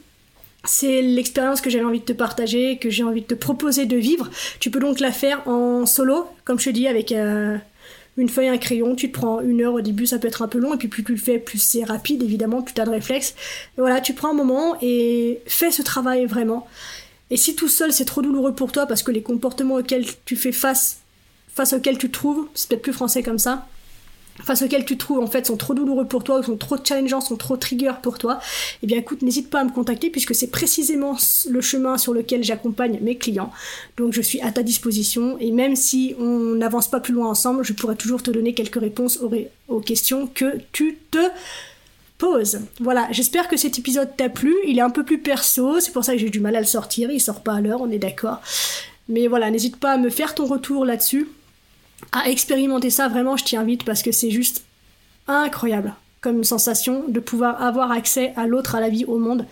c'est 0.63 1.01
l'expérience 1.01 1.62
que 1.62 1.69
j'avais 1.69 1.86
envie 1.86 1.99
de 1.99 2.05
te 2.05 2.13
partager, 2.13 2.77
que 2.77 2.89
j'ai 2.89 3.03
envie 3.03 3.21
de 3.21 3.27
te 3.27 3.33
proposer 3.33 3.86
de 3.86 3.97
vivre. 3.97 4.29
Tu 4.60 4.69
peux 4.69 4.79
donc 4.79 4.99
la 4.99 5.12
faire 5.12 5.47
en 5.47 5.86
solo, 5.86 6.27
comme 6.43 6.60
je 6.60 6.65
te 6.65 6.69
dis, 6.71 6.88
avec 6.88 7.12
euh, 7.12 7.57
une 8.17 8.29
feuille, 8.29 8.49
un 8.49 8.57
crayon. 8.57 8.95
Tu 8.95 9.12
te 9.12 9.17
prends 9.17 9.41
une 9.41 9.62
heure 9.62 9.75
au 9.75 9.81
début, 9.81 10.05
ça 10.05 10.19
peut 10.19 10.27
être 10.27 10.41
un 10.41 10.47
peu 10.47 10.60
long, 10.60 10.73
et 10.73 10.77
puis 10.77 10.88
plus 10.88 11.03
tu 11.03 11.13
le 11.13 11.17
fais, 11.17 11.39
plus 11.39 11.60
c'est 11.60 11.83
rapide, 11.83 12.23
évidemment, 12.23 12.62
plus 12.62 12.73
tu 12.73 12.81
as 12.81 12.86
de 12.86 12.89
réflexes. 12.89 13.36
voilà, 13.77 14.01
tu 14.01 14.13
prends 14.13 14.31
un 14.31 14.33
moment 14.33 14.77
et 14.81 15.39
fais 15.45 15.71
ce 15.71 15.81
travail 15.81 16.25
vraiment. 16.25 16.67
Et 17.29 17.38
si 17.38 17.55
tout 17.55 17.67
seul 17.67 17.91
c'est 17.91 18.05
trop 18.05 18.21
douloureux 18.21 18.53
pour 18.53 18.71
toi 18.71 18.86
parce 18.86 19.03
que 19.03 19.12
les 19.12 19.21
comportements 19.21 19.75
auxquels 19.75 20.05
tu 20.25 20.36
fais 20.38 20.53
face, 20.53 20.99
face 21.53 21.73
auxquels 21.73 21.97
tu 21.97 22.07
te 22.07 22.13
trouves, 22.13 22.47
c'est 22.53 22.69
peut-être 22.69 22.81
plus 22.81 22.93
français 22.93 23.21
comme 23.21 23.39
ça, 23.39 23.67
face 24.43 24.62
auxquels 24.62 24.86
tu 24.86 24.95
te 24.97 25.00
trouves 25.00 25.19
en 25.19 25.28
fait 25.28 25.45
sont 25.45 25.58
trop 25.58 25.73
douloureux 25.73 26.06
pour 26.06 26.23
toi 26.23 26.39
ou 26.39 26.43
sont 26.43 26.58
trop 26.58 26.78
challengeants, 26.84 27.21
sont 27.21 27.36
trop 27.36 27.58
trigger 27.58 27.93
pour 28.02 28.17
toi, 28.17 28.39
eh 28.84 28.88
bien 28.88 28.97
écoute, 28.97 29.21
n'hésite 29.21 29.50
pas 29.50 29.62
à 29.62 29.63
me 29.63 29.71
contacter 29.71 30.10
puisque 30.10 30.36
c'est 30.36 30.47
précisément 30.47 31.17
le 31.50 31.62
chemin 31.62 31.97
sur 31.97 32.13
lequel 32.13 32.43
j'accompagne 32.43 33.00
mes 33.02 33.17
clients. 33.17 33.52
Donc 33.97 34.13
je 34.13 34.21
suis 34.21 34.41
à 34.41 34.52
ta 34.52 34.63
disposition 34.63 35.38
et 35.39 35.52
même 35.52 35.76
si 35.76 36.15
on 36.19 36.56
n'avance 36.56 36.89
pas 36.89 37.00
plus 37.00 37.13
loin 37.13 37.28
ensemble, 37.28 37.63
je 37.63 37.73
pourrais 37.73 37.95
toujours 37.95 38.23
te 38.23 38.32
donner 38.32 38.54
quelques 38.54 38.80
réponses 38.80 39.19
aux, 39.21 39.32
aux 39.67 39.80
questions 39.80 40.28
que 40.28 40.60
tu 40.71 40.97
te 41.12 41.19
pause. 42.17 42.60
Voilà, 42.80 43.08
j'espère 43.12 43.47
que 43.47 43.58
cet 43.58 43.78
épisode 43.78 44.10
t'a 44.17 44.30
plu. 44.30 44.54
Il 44.67 44.78
est 44.80 44.82
un 44.82 44.89
peu 44.89 45.04
plus 45.04 45.19
perso, 45.19 45.80
c'est 45.80 45.91
pour 45.91 46.04
ça 46.04 46.13
que 46.13 46.19
j'ai 46.19 46.30
du 46.30 46.39
mal 46.39 46.56
à 46.56 46.60
le 46.60 46.65
sortir. 46.65 47.12
Il 47.12 47.19
sort 47.19 47.41
pas 47.41 47.54
à 47.54 47.62
l'heure, 47.62 47.82
on 47.82 47.91
est 47.91 48.00
d'accord. 48.00 48.41
Mais 49.10 49.28
voilà, 49.28 49.50
n'hésite 49.52 49.78
pas 49.78 49.93
à 49.93 49.97
me 49.97 50.10
faire 50.10 50.36
ton 50.36 50.45
retour 50.45 50.84
là-dessus, 50.84 51.30
à 52.12 52.29
expérimenter 52.29 52.89
ça. 52.89 53.07
Vraiment, 53.07 53.38
je 53.38 53.43
t'y 53.43 53.57
invite 53.57 53.83
parce 53.83 54.01
que 54.01 54.12
c'est 54.12 54.31
juste 54.31 54.63
incroyable 55.27 55.93
comme 56.21 56.43
sensation 56.43 57.05
de 57.07 57.19
pouvoir 57.19 57.62
avoir 57.62 57.91
accès 57.91 58.33
à 58.36 58.47
l'autre, 58.47 58.75
à 58.75 58.81
la 58.81 58.89
vie, 58.89 59.05
au 59.05 59.17
monde. 59.17 59.45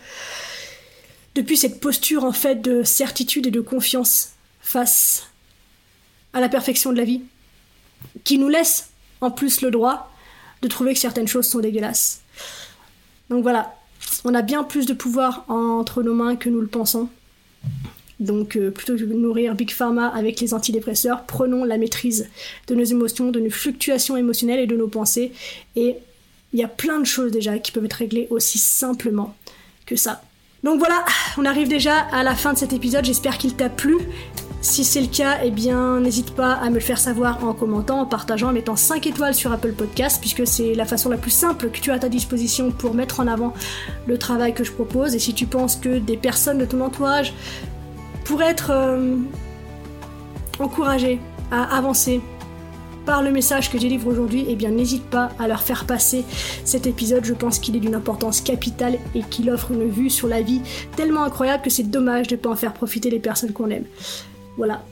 Depuis 1.36 1.58
cette 1.58 1.80
posture 1.80 2.24
en 2.24 2.32
fait 2.32 2.56
de 2.56 2.84
certitude 2.84 3.48
et 3.48 3.52
de 3.52 3.62
confiance 3.62 4.32
face 4.62 5.30
à 6.34 6.40
la 6.40 6.50
perfection 6.50 6.92
de 6.92 6.98
la 6.98 7.04
vie, 7.04 7.22
qui 8.24 8.38
nous 8.38 8.50
laisse 8.50 8.90
en 9.22 9.32
plus 9.32 9.62
le 9.62 9.72
droit 9.72 10.12
de 10.62 10.68
trouver 10.68 10.94
que 10.94 11.00
certaines 11.00 11.28
choses 11.28 11.48
sont 11.48 11.60
dégueulasses. 11.60 12.22
Donc 13.30 13.44
voilà, 13.44 13.76
on 14.24 14.34
a 14.34 14.42
bien 14.42 14.64
plus 14.64 14.86
de 14.86 14.94
pouvoir 14.94 15.46
entre 15.48 16.04
nos 16.04 16.14
mains 16.14 16.36
que 16.36 16.50
nous 16.50 16.62
le 16.62 16.68
pensons. 16.68 17.10
Donc 18.20 18.56
euh, 18.56 18.72
plutôt 18.72 18.96
que 18.96 19.04
de 19.04 19.14
nourrir 19.14 19.56
Big 19.56 19.72
Pharma 19.72 20.08
avec 20.08 20.40
les 20.40 20.54
antidépresseurs, 20.54 21.24
prenons 21.26 21.64
la 21.64 21.78
maîtrise 21.78 22.30
de 22.68 22.76
nos 22.76 22.84
émotions, 22.84 23.32
de 23.32 23.40
nos 23.40 23.50
fluctuations 23.50 24.18
émotionnelles 24.18 24.60
et 24.60 24.68
de 24.68 24.78
nos 24.78 24.88
pensées. 24.88 25.32
Et 25.76 25.96
il 26.54 26.60
y 26.60 26.64
a 26.64 26.68
plein 26.68 27.00
de 27.00 27.06
choses 27.06 27.32
déjà 27.32 27.58
qui 27.60 27.72
peuvent 27.72 27.86
être 27.86 27.94
réglées 27.94 28.28
aussi 28.30 28.58
simplement 28.58 29.36
que 29.86 29.96
ça. 29.96 30.22
Donc 30.64 30.80
voilà, 30.80 31.06
on 31.38 31.46
arrive 31.46 31.68
déjà 31.68 32.00
à 32.12 32.24
la 32.24 32.34
fin 32.34 32.54
de 32.54 32.58
cet 32.58 32.74
épisode, 32.74 33.06
j'espère 33.06 33.38
qu'il 33.38 33.56
t'a 33.56 33.70
plu. 33.70 33.98
Si 34.62 34.84
c'est 34.84 35.02
le 35.02 35.08
cas, 35.08 35.38
eh 35.44 35.52
bien, 35.52 36.00
n'hésite 36.00 36.32
pas 36.32 36.54
à 36.54 36.70
me 36.70 36.76
le 36.76 36.80
faire 36.80 36.98
savoir 36.98 37.44
en 37.46 37.54
commentant, 37.54 38.00
en 38.00 38.06
partageant, 38.08 38.50
en 38.50 38.52
mettant 38.52 38.76
5 38.76 39.06
étoiles 39.06 39.36
sur 39.36 39.52
Apple 39.52 39.74
Podcast, 39.74 40.18
puisque 40.20 40.48
c'est 40.48 40.74
la 40.74 40.86
façon 40.86 41.10
la 41.10 41.18
plus 41.18 41.30
simple 41.30 41.70
que 41.70 41.78
tu 41.78 41.92
as 41.92 41.94
à 41.94 42.00
ta 42.00 42.10
disposition 42.10 42.72
pour 42.72 42.96
mettre 42.96 43.20
en 43.20 43.28
avant 43.28 43.54
le 44.08 44.18
travail 44.18 44.56
que 44.56 44.64
je 44.64 44.72
propose. 44.72 45.14
Et 45.14 45.20
si 45.20 45.36
tu 45.36 45.46
penses 45.46 45.76
que 45.76 46.00
des 46.00 46.18
personnes 46.18 46.58
de 46.58 46.66
ton 46.66 46.82
entourage 46.82 47.32
pourraient 48.26 48.50
être 48.50 48.72
euh, 48.72 49.16
encouragées 50.60 51.20
à 51.52 51.78
avancer 51.78 52.22
par 53.06 53.22
le 53.22 53.32
message 53.32 53.70
que 53.70 53.78
je 53.78 53.84
délivre 53.84 54.08
aujourd'hui, 54.08 54.46
eh 54.50 54.56
bien 54.56 54.72
n'hésite 54.72 55.04
pas 55.04 55.30
à 55.38 55.48
leur 55.48 55.62
faire 55.62 55.86
passer 55.86 56.26
cet 56.64 56.88
épisode. 56.88 57.24
Je 57.24 57.36
pense 57.36 57.60
qu'il 57.60 57.76
est 57.76 57.80
d'une 57.80 57.94
importance 57.94 58.42
capitale 58.42 58.98
et 59.14 59.22
qu'il 59.22 59.50
offre 59.52 59.72
une 59.72 59.88
vue 59.90 60.10
sur 60.10 60.28
la 60.28 60.42
vie 60.42 60.62
tellement 60.96 61.24
incroyable 61.24 61.64
que 61.64 61.70
c'est 61.70 61.84
dommage 61.84 62.28
de 62.28 62.36
ne 62.36 62.42
pas 62.42 62.50
en 62.50 62.56
faire 62.56 62.74
profiter 62.74 63.12
les 63.12 63.20
personnes 63.20 63.54
qu'on 63.54 63.70
aime. 63.70 63.86
Voilà. 64.58 64.84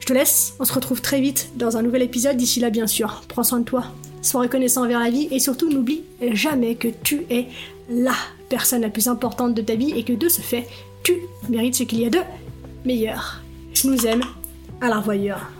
Je 0.00 0.06
te 0.06 0.12
laisse, 0.12 0.54
on 0.58 0.64
se 0.64 0.72
retrouve 0.72 1.00
très 1.00 1.20
vite 1.20 1.50
dans 1.54 1.76
un 1.76 1.82
nouvel 1.82 2.02
épisode. 2.02 2.36
D'ici 2.36 2.58
là, 2.58 2.70
bien 2.70 2.88
sûr, 2.88 3.22
prends 3.28 3.44
soin 3.44 3.60
de 3.60 3.64
toi, 3.64 3.84
sois 4.20 4.40
reconnaissant 4.40 4.84
envers 4.84 5.00
la 5.00 5.10
vie 5.10 5.28
et 5.30 5.38
surtout 5.38 5.70
n'oublie 5.70 6.02
jamais 6.32 6.74
que 6.74 6.88
tu 6.88 7.24
es 7.30 7.46
la 7.88 8.14
personne 8.48 8.82
la 8.82 8.90
plus 8.90 9.06
importante 9.06 9.54
de 9.54 9.62
ta 9.62 9.76
vie 9.76 9.92
et 9.92 10.02
que 10.02 10.12
de 10.12 10.28
ce 10.28 10.40
fait, 10.40 10.66
tu 11.04 11.14
mérites 11.48 11.76
ce 11.76 11.84
qu'il 11.84 12.00
y 12.00 12.06
a 12.06 12.10
de 12.10 12.18
meilleur. 12.84 13.40
Je 13.74 13.88
nous 13.88 14.06
aime. 14.06 14.22
À 14.80 14.88
la. 14.88 15.57